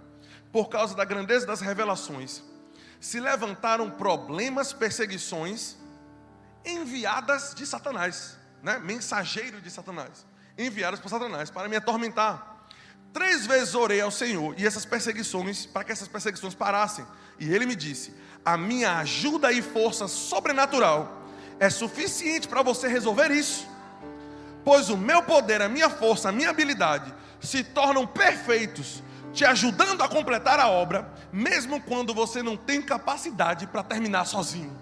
[0.50, 2.42] por causa da grandeza das revelações,
[3.00, 5.76] se levantaram problemas, perseguições
[6.64, 8.78] enviadas de Satanás, né?
[8.78, 10.24] mensageiro de Satanás,
[10.56, 12.66] enviadas por Satanás para me atormentar.
[13.12, 17.06] Três vezes orei ao Senhor e essas perseguições, para que essas perseguições parassem.
[17.38, 21.21] E ele me disse: A minha ajuda e força sobrenatural
[21.58, 23.72] é suficiente para você resolver isso
[24.64, 30.02] pois o meu poder, a minha força, a minha habilidade se tornam perfeitos, te ajudando
[30.02, 34.76] a completar a obra, mesmo quando você não tem capacidade para terminar sozinho.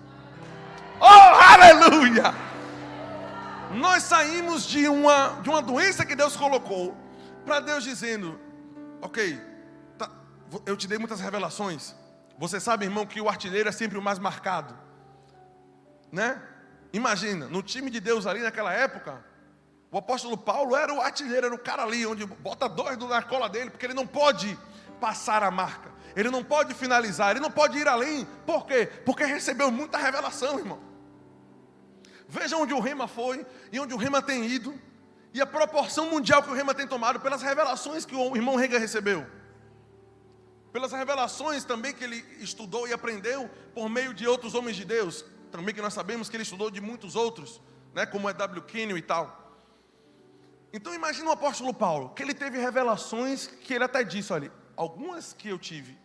[1.00, 2.34] Oh, aleluia!
[3.72, 6.94] Nós saímos de uma, de uma doença que Deus colocou,
[7.46, 8.38] para Deus dizendo:
[9.00, 9.40] Ok,
[9.96, 10.10] tá,
[10.66, 11.94] eu te dei muitas revelações.
[12.36, 14.76] Você sabe, irmão, que o artilheiro é sempre o mais marcado,
[16.12, 16.42] né?
[16.92, 19.24] Imagina, no time de Deus ali naquela época,
[19.92, 23.48] o apóstolo Paulo era o artilheiro, era o cara ali, onde bota dois na cola
[23.48, 24.58] dele, porque ele não pode
[25.00, 28.24] passar a marca, ele não pode finalizar, ele não pode ir além.
[28.46, 28.86] Por quê?
[29.04, 30.80] Porque recebeu muita revelação, irmão.
[32.28, 34.78] Veja onde o Rema foi e onde o Rema tem ido,
[35.32, 38.78] e a proporção mundial que o Rema tem tomado pelas revelações que o irmão Rega
[38.78, 39.26] recebeu.
[40.72, 45.24] Pelas revelações também que ele estudou e aprendeu por meio de outros homens de Deus,
[45.50, 47.60] também que nós sabemos que ele estudou de muitos outros,
[47.94, 48.62] né, como é W.
[48.62, 49.40] Kenyon e tal.
[50.72, 55.32] Então imagina o apóstolo Paulo, que ele teve revelações que ele até disse, olha, algumas
[55.32, 55.98] que eu tive,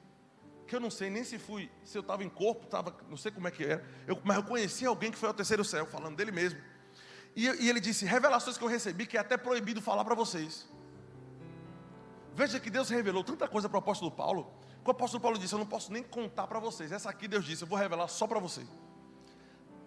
[0.68, 3.32] que eu não sei nem se fui, se eu estava em corpo, tava, não sei
[3.32, 6.16] como é que era, eu, mas eu conheci alguém que foi ao terceiro céu, falando
[6.16, 6.60] dele mesmo.
[7.36, 10.68] E, e ele disse, revelações que eu recebi que é até proibido falar para vocês.
[12.34, 14.52] Veja que Deus revelou tanta coisa para o apóstolo Paulo,
[14.84, 16.91] que o apóstolo Paulo disse, eu não posso nem contar para vocês.
[16.91, 18.62] Essa aqui Deus disse, eu vou revelar só para você.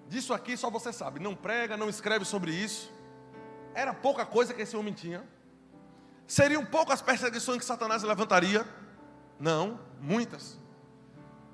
[0.09, 1.21] Disso aqui só você sabe.
[1.21, 2.91] Não prega, não escreve sobre isso.
[3.75, 5.23] Era pouca coisa que esse homem tinha?
[6.27, 8.67] Seriam poucas perseguições que Satanás levantaria?
[9.39, 10.59] Não, muitas.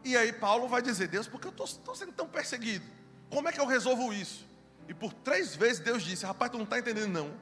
[0.04, 2.84] E aí Paulo vai dizer: Deus, por que eu estou sendo tão perseguido?
[3.30, 4.46] Como é que eu resolvo isso?
[4.88, 7.32] E por três vezes Deus disse: Rapaz, tu não está entendendo, não.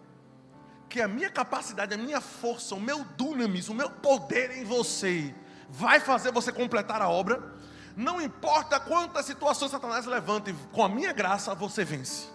[0.89, 5.35] Que a minha capacidade, a minha força, o meu dunamis, o meu poder em você,
[5.69, 7.53] vai fazer você completar a obra.
[7.97, 12.29] Não importa quantas situações Satanás levante, com a minha graça você vence.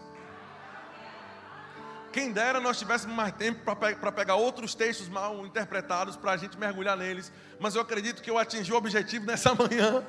[2.11, 6.57] Quem dera nós tivéssemos mais tempo para pegar outros textos mal interpretados, para a gente
[6.57, 7.31] mergulhar neles.
[7.59, 10.03] Mas eu acredito que eu atingi o objetivo nessa manhã.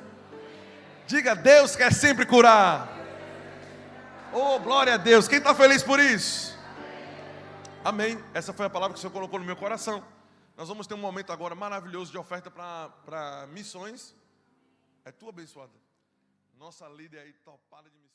[1.05, 2.87] Diga, Deus quer sempre curar.
[4.31, 5.27] Oh, glória a Deus.
[5.27, 6.57] Quem está feliz por isso?
[7.83, 8.23] Amém.
[8.33, 10.03] Essa foi a palavra que o Senhor colocou no meu coração.
[10.57, 14.15] Nós vamos ter um momento agora maravilhoso de oferta para missões.
[15.05, 15.73] É tua abençoada.
[16.55, 18.08] Nossa líder aí, topada de missões.